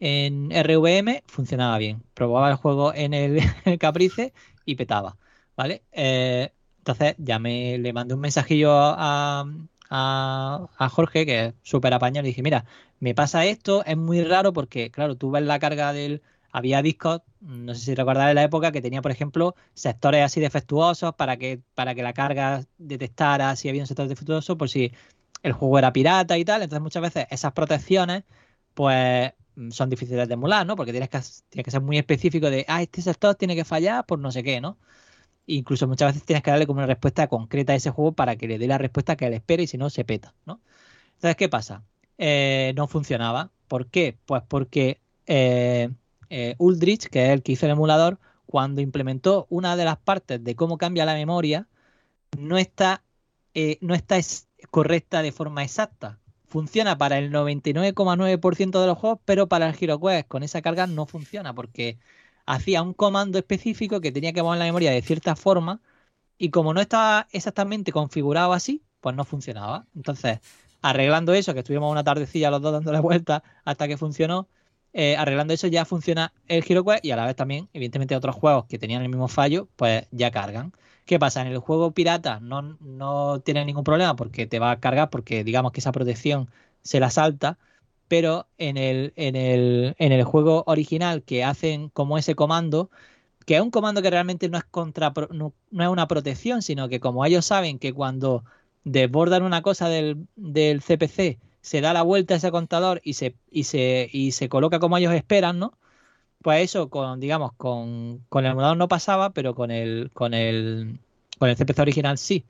[0.00, 2.02] en RVM, funcionaba bien.
[2.14, 3.40] Probaba el juego en el,
[3.80, 4.32] Caprice
[4.64, 5.18] y petaba,
[5.56, 5.84] ¿vale?
[5.92, 6.52] Eh,
[6.84, 9.46] entonces ya me le mandé un mensajillo a,
[9.90, 12.66] a, Jorge, que es súper apañado, y dije, mira,
[13.00, 16.22] me pasa esto, es muy raro porque, claro, tú ves la carga del,
[16.52, 21.14] había discos, no sé si recordáis la época, que tenía, por ejemplo, sectores así defectuosos
[21.14, 24.92] para que, para que la carga detectara si había un sector defectuoso, por si
[25.42, 26.62] el juego era pirata y tal.
[26.62, 28.24] Entonces, muchas veces esas protecciones,
[28.74, 29.32] pues
[29.70, 30.76] son difíciles de emular, ¿no?
[30.76, 34.04] Porque tienes que, tienes que ser muy específico de, ah, este sector tiene que fallar
[34.06, 34.78] por no sé qué, ¿no?
[35.46, 38.48] Incluso muchas veces tienes que darle como una respuesta concreta a ese juego para que
[38.48, 40.60] le dé la respuesta que él espera y si no, se peta, ¿no?
[41.14, 41.82] Entonces, ¿qué pasa?
[42.18, 43.50] Eh, no funcionaba.
[43.68, 44.16] ¿Por qué?
[44.26, 45.90] Pues porque eh,
[46.30, 50.42] eh, Uldrich, que es el que hizo el emulador, cuando implementó una de las partes
[50.42, 51.68] de cómo cambia la memoria,
[52.38, 53.02] no está,
[53.54, 54.18] eh, no está
[54.70, 56.18] correcta de forma exacta.
[56.48, 61.06] Funciona para el 99,9% de los juegos, pero para el HeroQuest con esa carga no
[61.06, 61.98] funciona porque
[62.46, 65.80] hacía un comando específico que tenía que mover la memoria de cierta forma
[66.38, 69.86] y como no estaba exactamente configurado así, pues no funcionaba.
[69.94, 70.40] Entonces,
[70.82, 74.48] arreglando eso, que estuvimos una tardecilla los dos dándole vuelta hasta que funcionó,
[74.92, 78.66] eh, arreglando eso ya funciona el HeroQuest y a la vez también, evidentemente, otros juegos
[78.66, 80.72] que tenían el mismo fallo, pues ya cargan.
[81.04, 81.42] ¿Qué pasa?
[81.42, 85.44] En el juego pirata no, no tiene ningún problema porque te va a cargar porque
[85.44, 86.48] digamos que esa protección
[86.82, 87.58] se la salta,
[88.14, 92.88] pero en el, en el, en el juego original que hacen como ese comando,
[93.44, 97.00] que es un comando que realmente no es contra no, es una protección, sino que
[97.00, 98.44] como ellos saben que cuando
[98.84, 103.34] desbordan una cosa del, del CPC se da la vuelta a ese contador y se,
[103.50, 105.76] y se, y se coloca como ellos esperan, ¿no?
[106.42, 111.00] Pues eso, con, digamos, con, con el emulador no pasaba, pero con el, con el,
[111.38, 112.44] con el CPC original sí.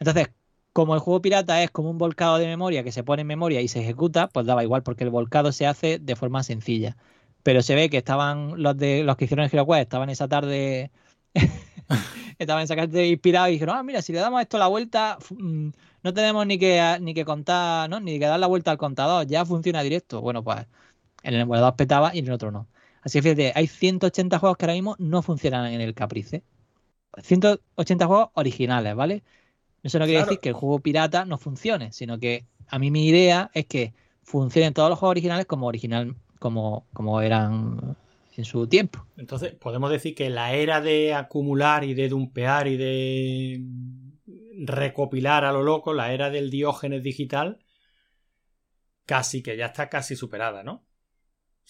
[0.00, 0.30] Entonces,
[0.72, 3.60] como el juego pirata es como un volcado de memoria que se pone en memoria
[3.60, 6.96] y se ejecuta, pues daba igual, porque el volcado se hace de forma sencilla.
[7.42, 10.90] Pero se ve que estaban los de los que hicieron el HeroQuest, estaban esa tarde,
[12.38, 15.70] estaban esa inspirados y dijeron, ah, mira, si le damos esto la vuelta, mm,
[16.02, 18.00] no tenemos ni que, ni que contar, ¿no?
[18.00, 20.20] Ni que dar la vuelta al contador, ya funciona directo.
[20.20, 20.66] Bueno, pues
[21.22, 22.68] en el emulador petaba y en el otro no.
[23.02, 26.44] Así que fíjate, hay 180 juegos que ahora mismo no funcionan en el Caprice.
[27.22, 29.22] 180 juegos originales, ¿vale?
[29.82, 33.06] Eso no quiere decir que el juego pirata no funcione, sino que a mí mi
[33.06, 37.96] idea es que funcionen todos los juegos originales como original, como, como eran
[38.36, 39.04] en su tiempo.
[39.16, 43.64] Entonces, podemos decir que la era de acumular y de dumpear y de
[44.64, 47.58] recopilar a lo loco la era del diógenes digital
[49.06, 50.84] casi que ya está casi superada, ¿no?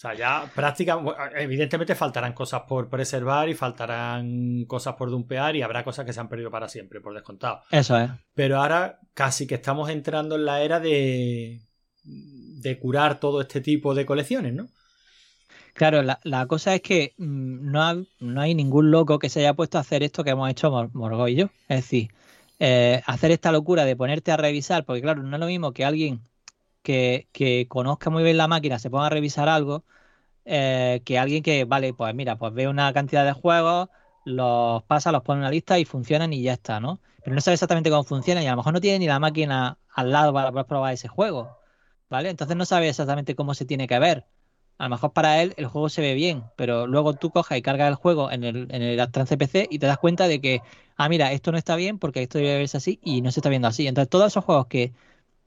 [0.01, 5.61] O sea, ya prácticamente, evidentemente faltarán cosas por preservar y faltarán cosas por dumpear y
[5.61, 7.61] habrá cosas que se han perdido para siempre, por descontado.
[7.69, 8.09] Eso es.
[8.33, 11.61] Pero ahora casi que estamos entrando en la era de,
[12.03, 14.69] de curar todo este tipo de colecciones, ¿no?
[15.75, 19.77] Claro, la, cosa es que mm, no, no, hay ningún loco que se haya puesto
[19.77, 21.51] a hacer esto que hemos hecho Morgo y yo.
[21.69, 22.09] Es decir,
[22.57, 25.85] eh, hacer esta locura de ponerte a revisar, porque claro, no es lo mismo que
[25.85, 26.21] alguien
[26.81, 27.27] que,
[27.69, 29.85] conozca muy bien la máquina se ponga a revisar algo,
[30.45, 33.89] eh, que alguien que, vale, pues mira, pues ve una cantidad de juegos,
[34.25, 37.01] los pasa, los pone en una lista y funcionan y ya está, ¿no?
[37.23, 39.77] Pero no sabe exactamente cómo funciona y a lo mejor no tiene ni la máquina
[39.93, 41.57] al lado para poder probar ese juego,
[42.09, 42.29] ¿vale?
[42.29, 44.25] Entonces no sabe exactamente cómo se tiene que ver.
[44.77, 47.61] A lo mejor para él el juego se ve bien, pero luego tú coges y
[47.61, 48.99] cargas el juego en el, en el
[49.69, 50.61] y te das cuenta de que,
[50.97, 53.49] ah, mira, esto no está bien porque esto debe verse así y no se está
[53.49, 53.87] viendo así.
[53.87, 54.93] Entonces todos esos juegos que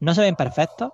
[0.00, 0.92] no se ven perfectos,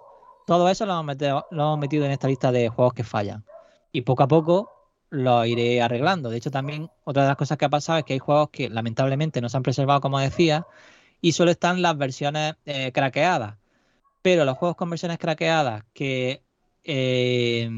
[0.51, 3.44] todo eso lo hemos, metido, en esta lista de juegos que fallan.
[3.92, 6.28] Y poco a poco lo iré arreglando.
[6.28, 8.68] De hecho, también otra de las cosas que ha pasado es que hay juegos que
[8.68, 10.66] lamentablemente no se han preservado, como decía,
[11.20, 13.59] y solo están las versiones eh, craqueadas.
[14.22, 16.42] Pero los juegos con versiones craqueadas que,
[16.82, 17.70] eh,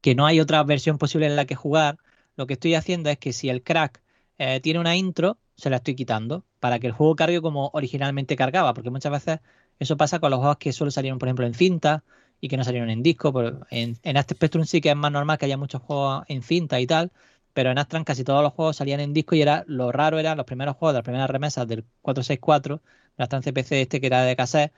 [0.00, 1.98] que no hay otra versión posible en la que jugar,
[2.36, 4.00] lo que estoy haciendo es que si el crack
[4.38, 8.36] eh, tiene una intro, se la estoy quitando para que el juego cargue como originalmente
[8.36, 9.40] cargaba, porque muchas veces
[9.80, 12.04] eso pasa con los juegos que solo salieron, por ejemplo, en cinta
[12.40, 13.32] y que no salieron en disco.
[13.70, 16.80] En, en este Spectrum sí que es más normal que haya muchos juegos en cinta
[16.80, 17.12] y tal,
[17.54, 20.36] pero en Astran casi todos los juegos salían en disco y era lo raro eran
[20.36, 22.82] los primeros juegos las primeras remesas del 464,
[23.16, 24.72] de Astran CPC este que era de cassette,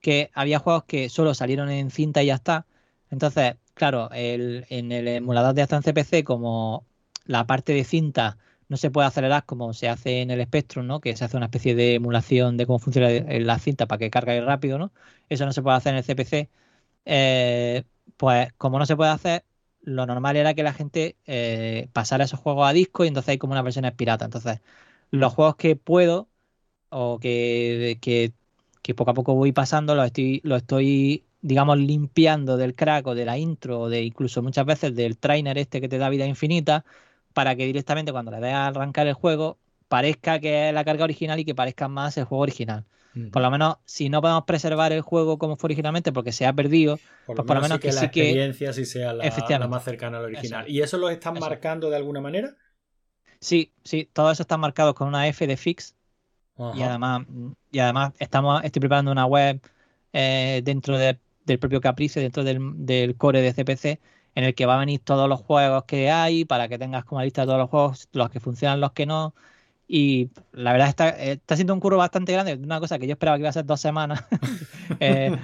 [0.00, 2.66] que había juegos que solo salieron en cinta y ya está.
[3.10, 6.86] Entonces, claro, el, en el emulador de Astran CPC, como
[7.26, 8.38] la parte de cinta
[8.70, 11.00] no se puede acelerar como se hace en el Spectrum, ¿no?
[11.00, 14.40] Que se hace una especie de emulación de cómo funciona la cinta para que cargue
[14.42, 14.92] rápido, ¿no?
[15.28, 16.50] Eso no se puede hacer en el CPC.
[17.04, 17.84] Eh,
[18.16, 19.44] pues como no se puede hacer,
[19.82, 23.38] lo normal era que la gente eh, pasara esos juegos a disco y entonces hay
[23.38, 24.24] como una versión pirata.
[24.26, 24.60] Entonces,
[25.10, 26.28] los juegos que puedo
[26.90, 28.32] o que, que,
[28.94, 33.24] poco a poco voy pasando, los estoy, lo estoy, digamos, limpiando del crack o de
[33.24, 36.84] la intro o de incluso muchas veces del trainer este que te da vida infinita
[37.40, 39.56] para que directamente cuando le des a arrancar el juego
[39.88, 42.84] parezca que es la carga original y que parezca más el juego original.
[43.32, 46.52] Por lo menos, si no podemos preservar el juego como fue originalmente porque se ha
[46.52, 50.68] perdido, por lo, pues menos, que, la experiencia sí sea la, más cercana al original.
[50.68, 52.54] ¿Y eso lo están marcando de alguna manera?
[53.40, 55.96] Sí, sí, todo eso está marcado con una F de fix.
[56.74, 57.22] Y además,
[57.72, 59.62] y además estamos, estoy preparando una web
[60.12, 63.98] eh, dentro del propio Caprice, dentro del, del core de CPC,
[64.34, 67.22] en el que va a venir todos los juegos que hay para que tengas como
[67.22, 69.34] lista de todos los juegos, los que funcionan, los que no.
[69.92, 73.12] Y la verdad está, eh, está siendo un curro bastante grande, una cosa que yo
[73.14, 74.24] esperaba que iba a ser dos semanas.
[75.00, 75.36] eh,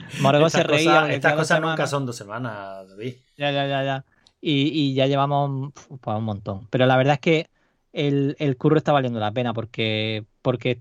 [0.49, 1.13] se reía.
[1.13, 3.15] estas cosas nunca son dos semanas, David.
[3.37, 4.05] Ya, ya, ya, ya.
[4.41, 6.69] Y, y ya llevamos pues, un montón.
[6.71, 7.51] Pero la verdad es que
[7.93, 10.81] el, el, curro está valiendo la pena porque, porque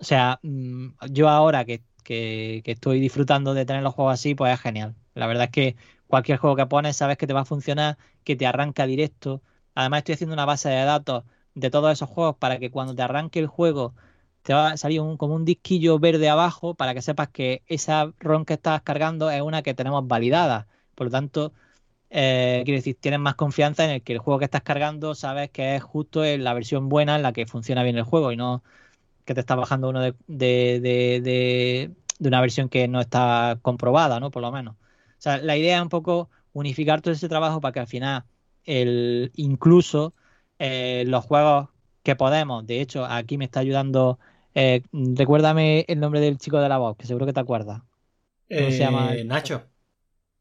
[0.00, 4.34] o sea, mm, yo ahora que, que, que estoy disfrutando de tener los juegos así,
[4.34, 4.96] pues es genial.
[5.14, 5.76] La verdad es que
[6.08, 9.42] cualquier juego que pones sabes que te va a funcionar, que te arranca directo.
[9.74, 13.02] Además estoy haciendo una base de datos de todos esos juegos para que cuando te
[13.02, 13.94] arranque el juego
[14.42, 18.12] te va a salir un, como un disquillo verde abajo para que sepas que esa
[18.20, 20.68] ROM que estás cargando es una que tenemos validada.
[20.94, 21.52] Por lo tanto,
[22.10, 25.50] eh, quiero decir, tienes más confianza en el que el juego que estás cargando sabes
[25.50, 28.62] que es justo la versión buena en la que funciona bien el juego y no
[29.24, 34.20] que te está bajando uno de, de, de, de una versión que no está comprobada,
[34.20, 34.30] ¿no?
[34.30, 34.76] Por lo menos.
[35.26, 38.22] Sea, la idea es un poco unificar todo ese trabajo para que al final,
[38.64, 40.14] el, incluso
[40.60, 41.68] eh, los juegos
[42.04, 44.20] que podemos, de hecho, aquí me está ayudando,
[44.54, 47.82] eh, recuérdame el nombre del chico de la voz, que seguro que te acuerdas.
[48.48, 49.16] ¿Cómo se llama?
[49.16, 49.64] Eh, Nacho.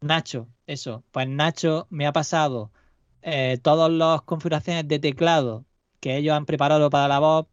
[0.02, 1.04] Nacho, eso.
[1.10, 2.70] Pues Nacho me ha pasado
[3.64, 5.66] todas las configuraciones de teclado
[6.00, 7.48] que ellos han preparado para la voz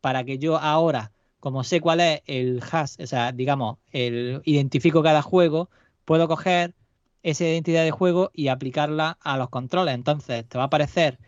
[0.00, 5.02] para que yo ahora, como sé cuál es el hash, o sea, digamos, el identifico
[5.02, 5.68] cada juego,
[6.06, 6.74] puedo coger
[7.30, 9.94] esa identidad de juego y aplicarla a los controles.
[9.94, 11.18] Entonces, te va a aparecer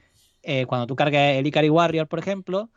[0.42, 2.70] eh, cuando tú cargues el Ikari Warrior, por ejemplo,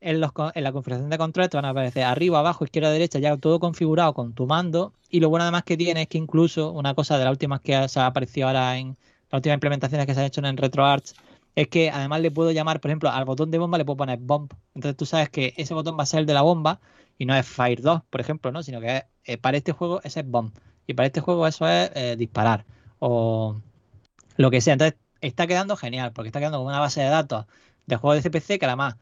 [0.00, 3.58] en, la configuración de controles te van a aparecer arriba, abajo, izquierda, derecha, ya todo
[3.60, 4.92] configurado con tu mando.
[5.08, 7.88] Y lo bueno además que tiene es que incluso una cosa de las últimas que
[7.88, 8.96] se ha aparecido ahora en
[9.30, 11.14] las últimas implementaciones que se han hecho en RetroArch
[11.54, 14.18] es que además le puedo llamar, por ejemplo, al botón de bomba le puedo poner
[14.18, 14.52] bomb.
[14.74, 16.80] Entonces tú sabes que ese botón va a ser el de la bomba
[17.16, 18.62] y no es Fire 2, por ejemplo, ¿no?
[18.62, 20.52] Sino que eh, para este juego ese es bomb.
[20.86, 22.64] Y para este juego eso es eh, disparar
[22.98, 23.60] o
[24.36, 24.74] lo que sea.
[24.74, 27.46] Entonces está quedando genial porque está quedando como una base de datos
[27.86, 28.96] de juegos de CPC que además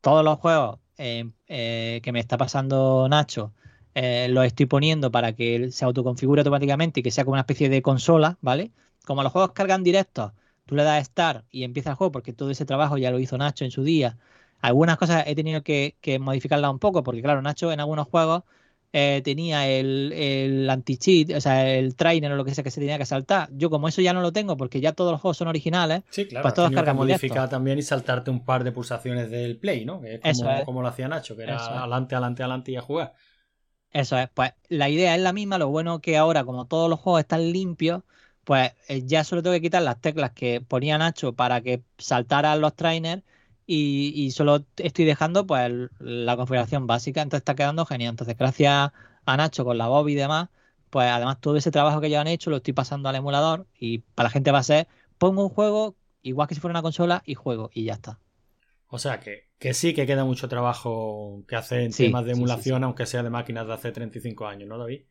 [0.00, 3.52] todos los juegos eh, eh, que me está pasando Nacho,
[3.94, 7.68] eh, lo estoy poniendo para que se autoconfigure automáticamente y que sea como una especie
[7.68, 8.72] de consola, ¿vale?
[9.04, 10.32] Como los juegos cargan directos,
[10.64, 13.38] tú le das Start y empieza el juego porque todo ese trabajo ya lo hizo
[13.38, 14.18] Nacho en su día.
[14.60, 18.44] Algunas cosas he tenido que, que modificarlas un poco porque, claro, Nacho en algunos juegos
[18.92, 22.80] eh, tenía el, el anti-cheat, o sea, el trainer o lo que sea que se
[22.80, 23.48] tenía que saltar.
[23.52, 26.26] Yo como eso ya no lo tengo porque ya todos los juegos son originales, Sí,
[26.26, 26.42] claro.
[26.44, 30.00] pues todos cargamos modificar también y saltarte un par de pulsaciones del play, ¿no?
[30.00, 30.64] Que es como, Eso es.
[30.64, 33.14] como lo hacía Nacho, que era Eso adelante, adelante, adelante y a jugar.
[33.92, 37.00] Eso es, pues la idea es la misma, lo bueno que ahora como todos los
[37.00, 38.02] juegos están limpios,
[38.44, 42.60] pues eh, ya solo tengo que quitar las teclas que ponía Nacho para que saltaran
[42.60, 43.22] los trainers
[43.66, 48.10] y, y solo estoy dejando pues el- la configuración básica, entonces está quedando genial.
[48.10, 48.92] Entonces gracias
[49.26, 50.48] a Nacho con la Bob y demás,
[50.90, 53.98] pues además todo ese trabajo que ya han hecho lo estoy pasando al emulador y
[53.98, 54.88] para la gente va a ser,
[55.18, 58.18] pongo un juego igual que si fuera una consola y juego y ya está.
[58.88, 62.32] O sea que, que sí que queda mucho trabajo que hacer en Sí, temas de
[62.32, 62.84] sí, emulación, sí.
[62.84, 65.04] aunque sea de máquinas de hace 35 años, ¿no, David?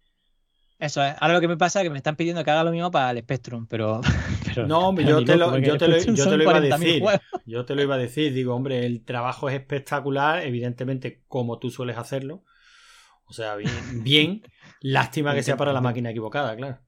[0.78, 1.15] Eso es.
[1.19, 3.11] Ahora lo que me pasa es que me están pidiendo que haga lo mismo para
[3.11, 4.01] el Spectrum, pero...
[4.45, 6.51] pero No, hombre, yo te lo- yo te lo- Spectrum yo te son lo iba
[6.57, 7.03] a 40.000 decir.
[7.45, 11.69] Yo te lo iba a decir, digo, hombre, el trabajo es espectacular, evidentemente, como tú
[11.71, 12.43] sueles hacerlo.
[13.28, 13.71] O sea, bien,
[14.03, 14.43] bien.
[14.82, 16.80] lástima que sea para la máquina equivocada, claro.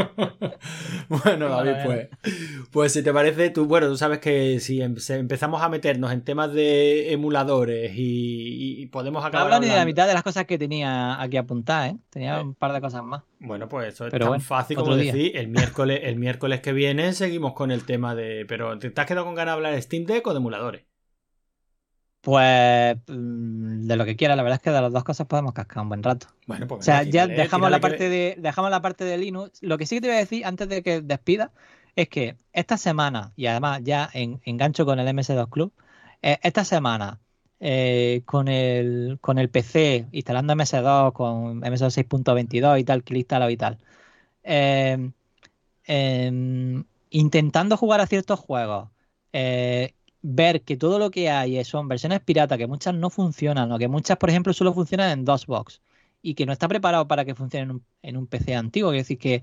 [1.08, 2.08] bueno, David, pues,
[2.70, 6.22] pues si te parece, tú, bueno, tú sabes que si em- empezamos a meternos en
[6.22, 10.22] temas de emuladores y, y podemos No acabar hablo ni de la mitad de las
[10.22, 11.96] cosas que tenía aquí apuntadas, ¿eh?
[12.10, 12.42] Tenía Eh.
[12.42, 13.22] un par de cosas más.
[13.40, 15.12] Bueno, pues eso es Pero tan bueno, fácil como día.
[15.12, 18.44] decir, el miércoles, el miércoles que viene seguimos con el tema de.
[18.46, 20.82] Pero ¿te te has quedado con ganas de hablar de Steam Deck o de emuladores?
[22.20, 25.52] Pues mm, de lo que quiera, la verdad es que de las dos cosas podemos
[25.52, 26.26] cascar un buen rato.
[26.46, 29.62] Bueno, pues O sea, ya tírale, dejamos la parte de dejamos la parte de Linux.
[29.62, 31.50] Lo que sí que te voy a decir antes de que despida
[31.96, 35.72] es que esta semana, y además ya en, engancho con el MS2 Club,
[36.22, 37.20] eh, esta semana
[37.58, 43.50] eh, con el con el PC instalando MS2 con MS2 6.22 y tal, que instalado
[43.50, 43.78] y tal.
[44.44, 45.10] eh,
[47.10, 48.88] intentando jugar a ciertos juegos,
[49.32, 53.78] eh, ver que todo lo que hay son versiones pirata, que muchas no funcionan, o
[53.78, 55.80] que muchas, por ejemplo, solo funcionan en DOSBox
[56.22, 58.92] y que no está preparado para que funcione en un, en un PC antiguo.
[58.92, 59.42] Es decir, que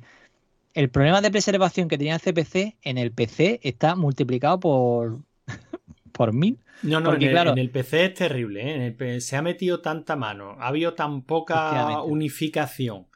[0.74, 5.20] el problema de preservación que tenía el CPC en el PC está multiplicado por,
[6.12, 6.60] por mil.
[6.84, 8.76] No, no, porque, en, el, claro- en el PC es terrible, ¿eh?
[8.76, 13.08] En el se ha metido tanta mano, ha habido tan poca unificación.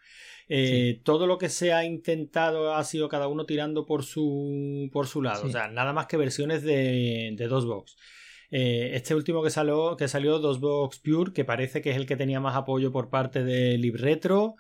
[0.54, 5.08] Eh, Todo lo que se ha intentado ha sido cada uno tirando por su, por
[5.08, 5.44] su lado.
[5.44, 5.48] Sí.
[5.48, 7.96] O sea, nada más que versiones de, de DOSBox.
[8.50, 12.18] Eh, este último que salió, que salió DOSBox Pure, que parece que es el que
[12.18, 14.56] tenía más apoyo por parte de LibRetro.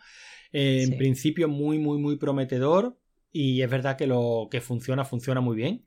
[0.54, 0.92] Eh, Sí.
[0.94, 2.98] En principio, muy, muy, muy prometedor.
[3.34, 5.86] Y es verdad que lo que funciona, funciona muy bien.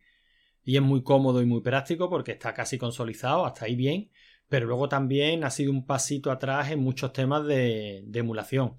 [0.65, 4.11] Y es muy cómodo y muy práctico porque está casi consolidado, hasta ahí bien.
[4.49, 8.77] Pero luego también ha sido un pasito atrás en muchos temas de, de emulación.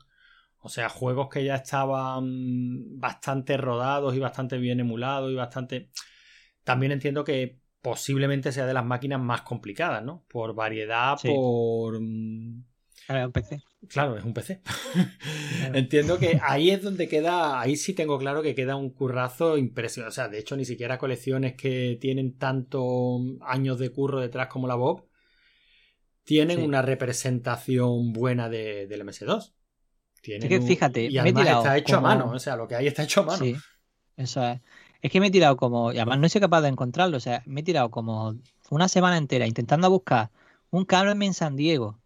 [0.66, 5.92] O sea, juegos que ya estaban bastante rodados y bastante bien emulados y bastante...
[6.64, 10.26] También entiendo que posiblemente sea de las máquinas más complicadas, ¿no?
[10.28, 11.30] Por variedad, Sí.
[11.34, 12.00] por...
[12.02, 12.64] mm,
[13.08, 13.62] Claro, un PC.
[13.88, 14.62] Claro, es un PC.
[15.74, 20.10] Entiendo que ahí es donde queda, ahí sí tengo claro que queda un currazo impresionante.
[20.10, 24.68] O sea, de hecho, ni siquiera colecciones que tienen tantos años de curro detrás como
[24.68, 25.06] la Bob
[26.24, 26.64] tienen Sí.
[26.66, 29.54] una representación buena de, del MS2.
[30.26, 32.32] Tienen Es que un- fíjate, y me he además tirado está hecho como- a mano,
[32.32, 33.38] o sea, lo que hay está hecho a mano.
[33.38, 33.56] Sí,
[34.18, 34.60] eso es.
[35.02, 37.44] Es que me he tirado como, y además no soy capaz de encontrarlo, o sea,
[37.46, 38.36] me he tirado como
[38.70, 40.32] una semana entera intentando buscar
[40.72, 42.00] un Carmen San Diego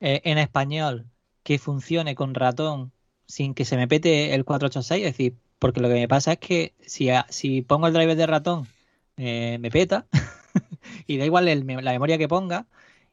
[0.00, 1.06] eh, en español
[1.42, 2.92] que funcione con ratón
[3.26, 6.38] sin que se me pete el 486, es decir, porque lo que me pasa es
[6.38, 8.66] que si, a- si pongo el driver de ratón
[9.16, 10.06] eh, me peta
[11.06, 12.66] y da igual el me- la memoria que ponga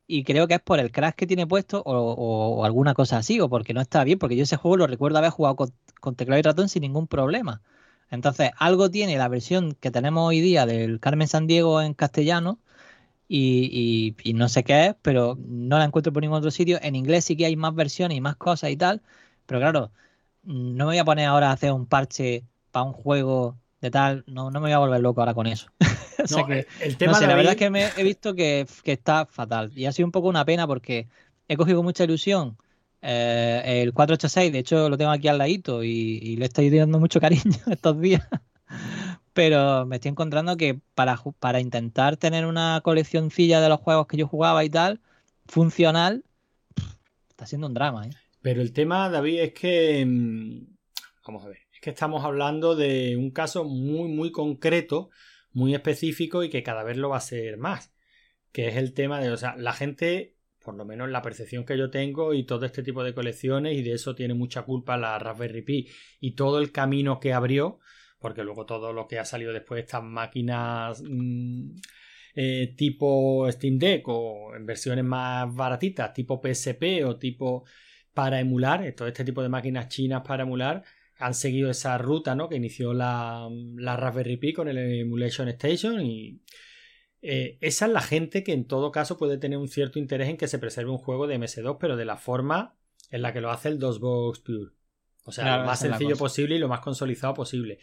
[0.08, 3.18] y creo que es por el crash que tiene puesto o, o- o alguna cosa
[3.18, 5.74] así o porque no está bien, porque yo ese juego lo recuerdo haber jugado con,
[6.02, 7.62] con teclado y ratón sin ningún problema.
[8.10, 12.60] Entonces, algo tiene la versión que tenemos hoy día del Carmen San Diego en castellano
[13.28, 16.80] y, y- no sé qué es, pero no la encuentro por ningún otro sitio.
[16.82, 19.02] En inglés sí que hay más versiones y más cosas y tal,
[19.46, 19.92] pero claro,
[20.44, 24.24] no me voy a poner ahora a hacer un parche para un juego de tal,
[24.28, 25.68] no, no me voy a volver loco ahora con eso.
[26.26, 28.04] o sea No, que, el, el no tema sé, la verdad es que me he
[28.04, 31.08] visto que, que está fatal y ha sido un poco una pena porque
[31.48, 32.58] he cogido mucha ilusión
[33.02, 35.90] eh, el 486, de hecho lo tengo aquí al ladito y,
[36.22, 37.42] y le estoy dando mucho cariño
[37.72, 38.24] estos días,
[39.34, 44.18] pero me estoy encontrando que para, para intentar tener una coleccioncilla de los juegos que
[44.18, 45.00] yo jugaba y tal,
[45.48, 46.24] funcional,
[47.30, 48.12] está siendo un drama, ¿eh?
[48.42, 50.06] Pero el tema, David, es que.
[50.06, 50.66] mm,
[51.28, 51.60] Vamos a ver.
[51.74, 55.10] Es que estamos hablando de un caso muy, muy concreto,
[55.54, 57.94] muy específico y que cada vez lo va a ser más.
[58.52, 61.78] que es el tema de, o sea, la gente, por lo menos la percepción que
[61.78, 65.18] yo tengo y todo este tipo de colecciones, y de eso tiene mucha culpa la
[65.20, 65.90] Raspberry Pi
[66.20, 67.80] y todo el camino que abrió,
[68.20, 71.72] porque luego todo lo que ha salido después de estas máquinas mm,
[72.36, 77.66] eh, tipo Steam Deck o en versiones más baratitas, tipo PSP o tipo
[78.14, 80.84] para emular, todo este tipo de máquinas chinas para emular,
[81.22, 82.50] han seguido esa ruta ¿no?
[82.50, 86.42] que inició la, la Raspberry Pi con el Emulation Station y
[87.22, 90.38] eh, esa es la gente que en todo caso puede tener un cierto interés en
[90.38, 92.76] que se preserve un juego de MS2 pero de la forma
[93.12, 94.72] en la que lo hace el DOSBox Pure.
[95.24, 97.80] O sea, lo más sencillo posible y lo más consolidado posible.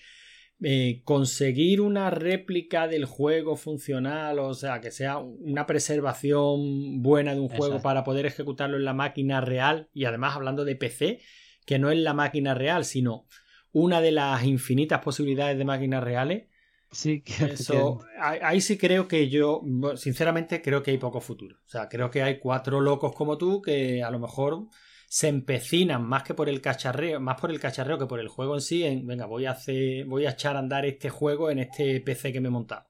[0.61, 7.41] Eh, conseguir una réplica del juego funcional, o sea, que sea una preservación buena de
[7.41, 11.21] un juego para poder ejecutarlo en la máquina real y además hablando de PC,
[11.69, 13.27] que no es la máquina real, sino
[13.73, 16.47] una de las infinitas posibilidades de máquinas reales.
[16.91, 19.61] Sí, Eso, ahí sí creo que yo,
[19.95, 21.59] sinceramente, creo que hay poco futuro.
[21.67, 24.69] O sea, creo que hay cuatro locos como tú que a lo mejor
[25.09, 28.55] se empecinan más que por el cacharreo, más por el cacharreo que por el juego
[28.55, 31.59] en sí, en venga, voy a hacer, voy a echar a andar este juego en
[31.59, 32.87] este PC que me he montado.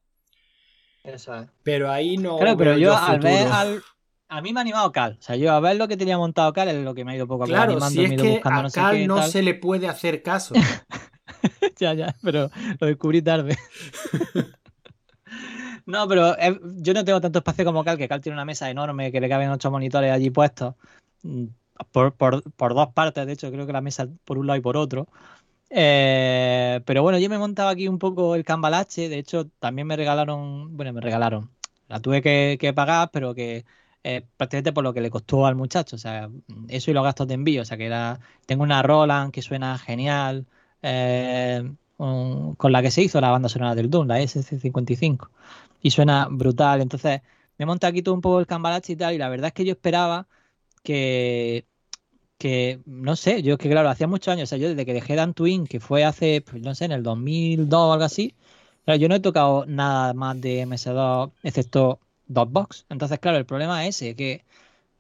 [1.03, 1.49] Eso es.
[1.65, 2.39] Pero ahí no.
[2.39, 3.83] Claro, pero yo, al ver al,
[4.29, 5.17] a mí me ha animado Cal.
[5.19, 7.17] O sea, yo a ver lo que tenía montado Cal es lo que me ha
[7.17, 9.07] ido poco a poco claro, animando, si es que buscando, a no sé Cal qué,
[9.07, 9.23] no tal.
[9.23, 10.55] se le puede hacer caso.
[11.79, 12.51] ya, ya, pero
[12.81, 13.57] lo descubrí tarde.
[15.87, 18.71] no, pero eh, yo no tengo tanto espacio como Cal, que Cal tiene una mesa
[18.71, 20.75] enorme que le caben ocho monitores allí puestos.
[21.23, 21.47] mm,
[21.93, 24.63] Por, por, por dos partes, de hecho, creo que la mesa por un lado y
[24.63, 25.09] por otro.
[25.71, 29.09] Eh, pero bueno, yo me he montado aquí un poco el cambalache.
[29.09, 31.51] De hecho, también me regalaron, bueno, me regalaron.
[31.89, 33.65] La tuve que, que pagar, pero que
[34.09, 35.97] eh, prácticamente por lo que le costó al muchacho.
[35.97, 36.31] O sea,
[36.69, 37.63] eso y los gastos de envío.
[37.63, 38.21] O sea, que era.
[38.47, 40.47] Tengo una Roland que suena genial.
[40.83, 45.31] eh, con la que se hizo la banda sonora del Doom, la SC55.
[45.83, 46.81] Y suena brutal.
[46.81, 47.23] Entonces,
[47.59, 49.15] me monté aquí todo un poco el cambalache y tal.
[49.15, 50.27] Y la verdad es que yo esperaba
[50.83, 51.67] que.
[52.39, 54.95] Que no sé, yo es que claro, hacía muchos años, o sea, yo desde que
[54.95, 58.35] dejé Dan Twin, que fue hace, pues, no sé, en el 2002 o algo así,
[58.87, 62.87] yo no he tocado nada más de MS2 excepto DOSBox.
[62.89, 64.45] Entonces, claro, el problema es ese, que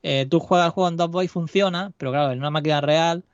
[0.02, 3.24] eh, tú juegas el juego en DOSBox y funciona, pero claro, en una máquina real,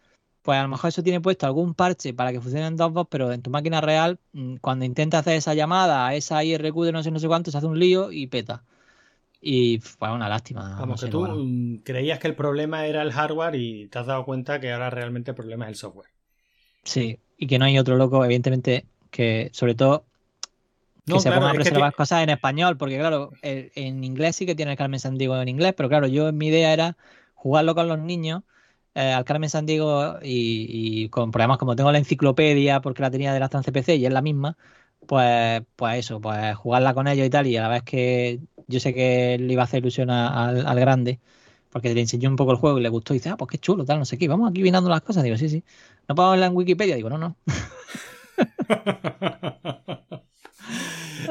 [0.42, 3.32] pues a lo mejor eso tiene puesto algún parche para que funcione en DOSBox, pero
[3.32, 7.02] en tu máquina real, mm, cuando intentas hacer esa llamada a esa IRQ de no
[7.02, 8.62] sé no sé cuánto, se hace un lío y peta.
[9.40, 10.84] Y fue una lástima.
[10.86, 11.36] no sé, que tú bueno.
[11.36, 14.90] mm, creías que el problema era el hardware y te has dado cuenta que ahora
[14.90, 16.08] realmente el problema es el software.
[16.82, 20.04] Sí, y que no hay otro loco, evidentemente, que sobre todo
[21.08, 23.32] que No, se claro, pongan a es que preservar ti- cosas en español, porque claro,
[23.42, 26.48] el- en inglés sí que tiene el Carmen Sandiego en inglés, pero claro, yo mi
[26.48, 26.96] idea era
[27.34, 28.42] jugarlo con los niños
[28.94, 33.32] eh, al Carmen Sandiego y, y con problemas como tengo la enciclopedia porque la tenía
[33.34, 34.56] de la estancia PC y es la misma,
[35.06, 38.80] pues, pues eso, pues jugarla con ellos y tal, y a la vez que yo
[38.80, 41.20] sé que le iba a hacer ilusión a- al, al grande,
[41.70, 43.58] porque le enseñó un poco el juego y le gustó, y dice, ah, pues qué
[43.58, 45.64] chulo, tal, no sé qué, vamos aquí vinando las cosas, digo, sí, sí,
[46.08, 47.36] no podemos verla en Wikipedia, digo, no, no.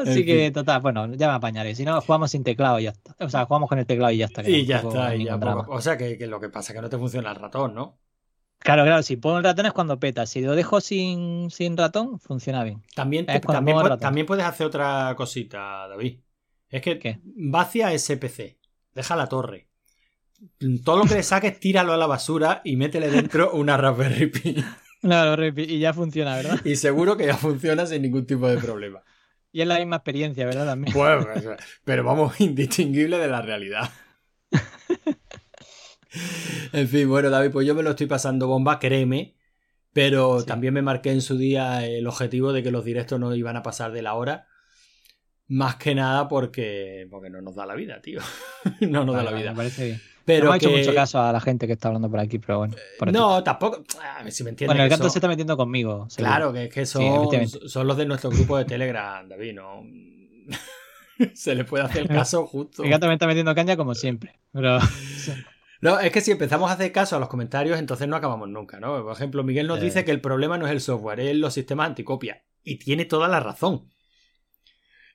[0.02, 1.76] Así que, total, bueno, ya me apañaré.
[1.76, 3.15] Si no, jugamos sin teclado y ya está.
[3.20, 4.48] O sea, jugamos con el teclado y ya está.
[4.48, 5.15] y ya está.
[5.15, 5.72] y ya poco-.
[5.72, 7.99] O sea que, que lo que pasa es que no te funciona el ratón, ¿no?
[8.60, 10.26] Claro, claro, si pongo el ratón es cuando peta.
[10.26, 12.82] Si lo dejo sin, sin ratón, funciona bien.
[12.95, 16.20] También, te- también, también puedes hacer otra cosita, David.
[16.70, 17.20] Es que ¿Qué?
[17.24, 18.57] vacia ese PC.
[18.95, 19.68] Deja la torre.
[20.84, 24.65] Todo lo que le saques, tíralo a la basura y métele dentro una Raspberry Pi.
[25.02, 26.60] Claro, y ya funciona, ¿verdad?
[26.64, 29.02] Y seguro que ya funciona sin ningún tipo de problema.
[29.54, 30.66] Y es la misma experiencia, ¿verdad?
[30.66, 30.92] También.
[30.94, 31.26] Pues,
[31.86, 33.90] pero vamos, indistinguible de la realidad.
[36.74, 39.36] En fin, bueno, David, pues yo me lo estoy pasando bomba, créeme.
[39.94, 40.46] Pero Sí.
[40.46, 43.64] también me marqué en su día el objetivo de que los directos no iban a
[43.64, 44.48] pasar de la hora.
[45.48, 48.20] Más que nada porque, porque no nos da la vida, tío.
[48.82, 49.52] no nos Vale, da la vida.
[49.52, 50.02] Me parece bien.
[50.26, 52.40] Pero no me ha hecho mucho caso a la gente que está hablando por aquí,
[52.40, 52.76] pero bueno.
[53.12, 53.84] No, tampoco.
[54.18, 54.74] A ver si me entiendes.
[54.74, 56.06] bueno, el gato son- se está metiendo conmigo.
[56.10, 56.30] seguro.
[56.32, 57.30] Claro, que es que son,
[57.68, 59.84] son los de nuestro grupo de Telegram, David, ¿no?
[61.34, 62.84] Se le puede hacer caso justo.
[62.84, 64.40] El gato me está metiendo caña como siempre.
[64.52, 64.80] Pero.
[65.82, 68.80] No, es que si empezamos a hacer caso a los comentarios, entonces no acabamos nunca,
[68.80, 69.04] ¿no?
[69.04, 69.84] Por ejemplo, Miguel nos Eh.
[69.84, 72.41] dice que el problema no es el software, es los sistemas anticopia.
[72.64, 73.90] Y tiene toda la razón.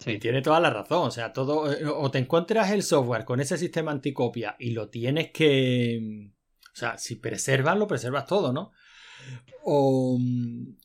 [0.00, 0.18] Y Sí.
[0.18, 1.08] tiene toda la razón.
[1.08, 1.72] O sea, todo.
[1.72, 6.30] eh, O te encuentras el software con ese sistema anticopia y lo tienes que.
[6.72, 8.70] O sea, si preservas, lo preservas todo, ¿no?
[9.64, 10.16] O,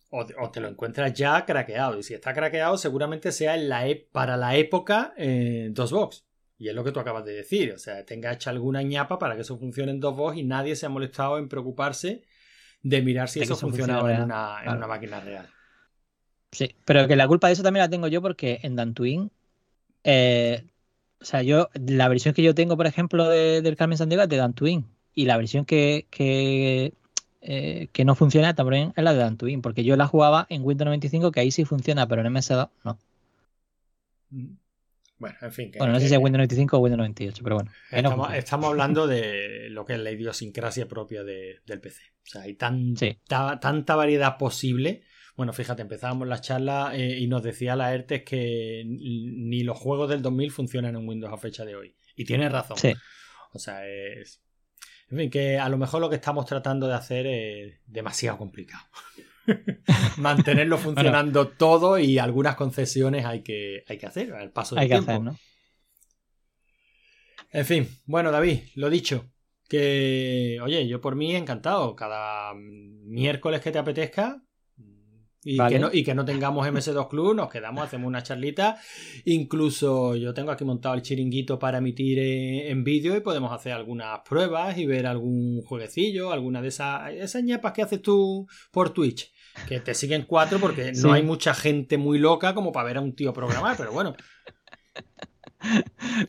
[0.10, 1.99] o, o te lo encuentras ya craqueado.
[1.99, 6.26] Y si está craqueado, seguramente sea en la e- para la época eh, DOSBox.
[6.57, 7.72] Y es lo que tú acabas de decir.
[7.73, 10.85] O sea, tenga hecha alguna ñapa para que eso funcione en DOSBox y nadie se
[10.88, 12.23] ha molestado en preocuparse
[12.81, 14.77] de mirar si eso eso funcionaba funcione en, una, en Claro.
[14.80, 15.48] una máquina real.
[16.54, 19.30] Sí, pero que la culpa de eso también la tengo yo porque en Dantooine,
[20.06, 20.64] eh,
[21.20, 24.30] O sea, yo, la versión que yo tengo, por ejemplo, de- del Carmen Sandiego es
[24.30, 24.84] de Dantooine.
[25.16, 26.94] Y la versión que, que,
[27.42, 30.86] eh, que no funciona también es la de Dantooine, porque yo la jugaba en Windows
[30.88, 32.98] 95, que ahí sí funciona, pero en MS2 no.
[35.20, 35.72] Bueno, en fin.
[35.72, 37.72] que- Bueno, no sé si es Windows 95 o Windows 98, pero bueno.
[37.92, 42.02] no Estamos, hablando de lo que es la idiosincrasia propia de- del PC.
[42.24, 42.58] O sea, hay
[42.98, 43.18] Sí.
[43.28, 45.04] tanta variedad posible.
[45.36, 50.10] Bueno, fíjate, empezábamos la charla eh, y nos decía la ERTES que ni los juegos
[50.10, 51.96] del 2000 funcionan en Windows a fecha de hoy.
[52.16, 52.78] Y tiene razón.
[52.78, 52.94] Sí.
[53.52, 54.42] O sea, es.
[55.10, 58.84] En fin, que a lo mejor lo que estamos tratando de hacer es demasiado complicado.
[60.18, 64.88] Mantenerlo funcionando todo y algunas concesiones hay que, hay que hacer al paso del Hay
[64.90, 65.12] que tiempo.
[65.12, 65.38] hacer, ¿no?
[67.52, 69.30] En fin, bueno, David, lo dicho.
[69.68, 71.96] Que, oye, yo por mí encantado.
[71.96, 74.44] Cada miércoles que te apetezca
[75.45, 75.76] y, Vale.
[75.76, 78.78] que, no, y que no tengamos MS2 Club, nos quedamos, hacemos una charlita.
[79.26, 83.74] Incluso yo tengo aquí montado el chiringuito para emitir eh, en vídeo y podemos hacer
[83.74, 88.91] algunas pruebas y ver algún jueguecillo, alguna de esas, esas ñapas que haces tú por
[88.91, 89.32] Twitch.
[89.68, 91.02] Que te siguen cuatro porque Sí.
[91.03, 94.15] no hay mucha gente muy loca como para ver a un tío programar, pero bueno,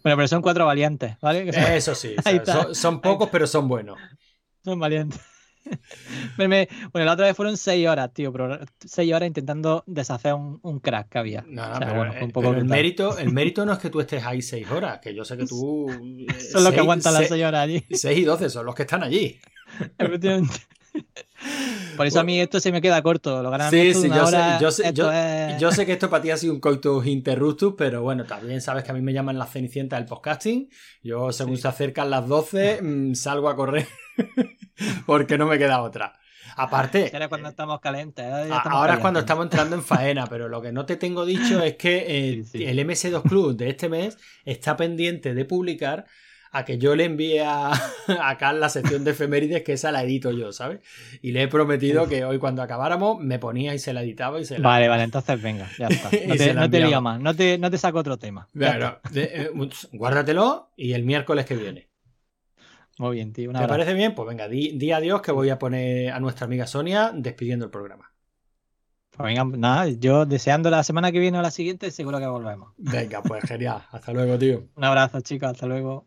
[0.03, 1.53] Bueno, pero son cuatro valientes, ¿vale?
[1.53, 2.15] Son, eso sí,
[2.47, 3.99] son, son pocos pero son buenos.
[4.65, 5.21] son valientes.
[6.39, 10.35] Me- me- bueno, la otra vez fueron seis horas, tío, pero seis horas intentando deshacer
[10.35, 11.43] un, un crack que había.
[11.49, 13.65] No, no, O sea, pero, bueno, fue un eh, poco pero el, mérito, el mérito
[13.65, 15.89] no es que tú estés ahí seis horas, que yo sé que tú...
[15.91, 17.85] eh, Eso es lo que seis- aguantan las seis- seis horas allí.
[17.91, 19.39] seis y doce son los que están allí.
[19.99, 20.55] Efectivamente.
[21.97, 23.43] Por eso a mí esto se me queda corto.
[23.43, 26.09] Lo ganan Sí, sí, yo sé, yo, sé, esto yo, es- yo sé que esto
[26.11, 29.13] para ti ha sido un coitus interruptus, pero bueno, también sabes que a mí me
[29.13, 30.69] llaman las cenicientas del podcasting.
[31.03, 31.63] Yo, según Sí.
[31.63, 33.87] se acercan las 12, mm, salgo a correr
[35.07, 36.15] porque no me queda otra.
[36.57, 38.25] Aparte, Ahora cuando estamos calientes.
[38.25, 41.25] ahora estamos Ahora es cuando estamos entrando en faena, pero lo que no te tengo
[41.27, 42.65] dicho es que eh, Sí, sí.
[42.65, 46.05] el MS2 Club de este mes está pendiente de publicar
[46.55, 47.73] a que yo le envíe a,
[48.23, 50.81] a Carl la sección de efemérides que esa la edito yo, ¿sabes?
[51.21, 54.45] Y le he prometido que hoy cuando acabáramos me ponía y se la editaba y
[54.45, 54.69] se la...
[54.69, 56.11] Vale, vale, entonces venga, ya está.
[56.27, 58.49] No te, no te más, no te, no te saco otro tema.
[58.53, 59.51] De- eh,
[59.93, 61.89] guárdatelo y el miércoles que viene.
[62.99, 63.51] Muy bien, tío.
[63.51, 64.15] Un ¿Te parece bien?
[64.15, 67.73] Pues venga, di, di adiós que voy a poner a nuestra amiga Sonia despidiendo el
[67.73, 68.13] programa.
[69.11, 72.73] Pues venga, nada, yo deseando la semana que viene o la siguiente, seguro que volvemos.
[72.77, 73.83] Venga, pues genial.
[73.91, 74.69] Hasta luego, tío.
[74.77, 76.07] Un abrazo, chicos, hasta luego.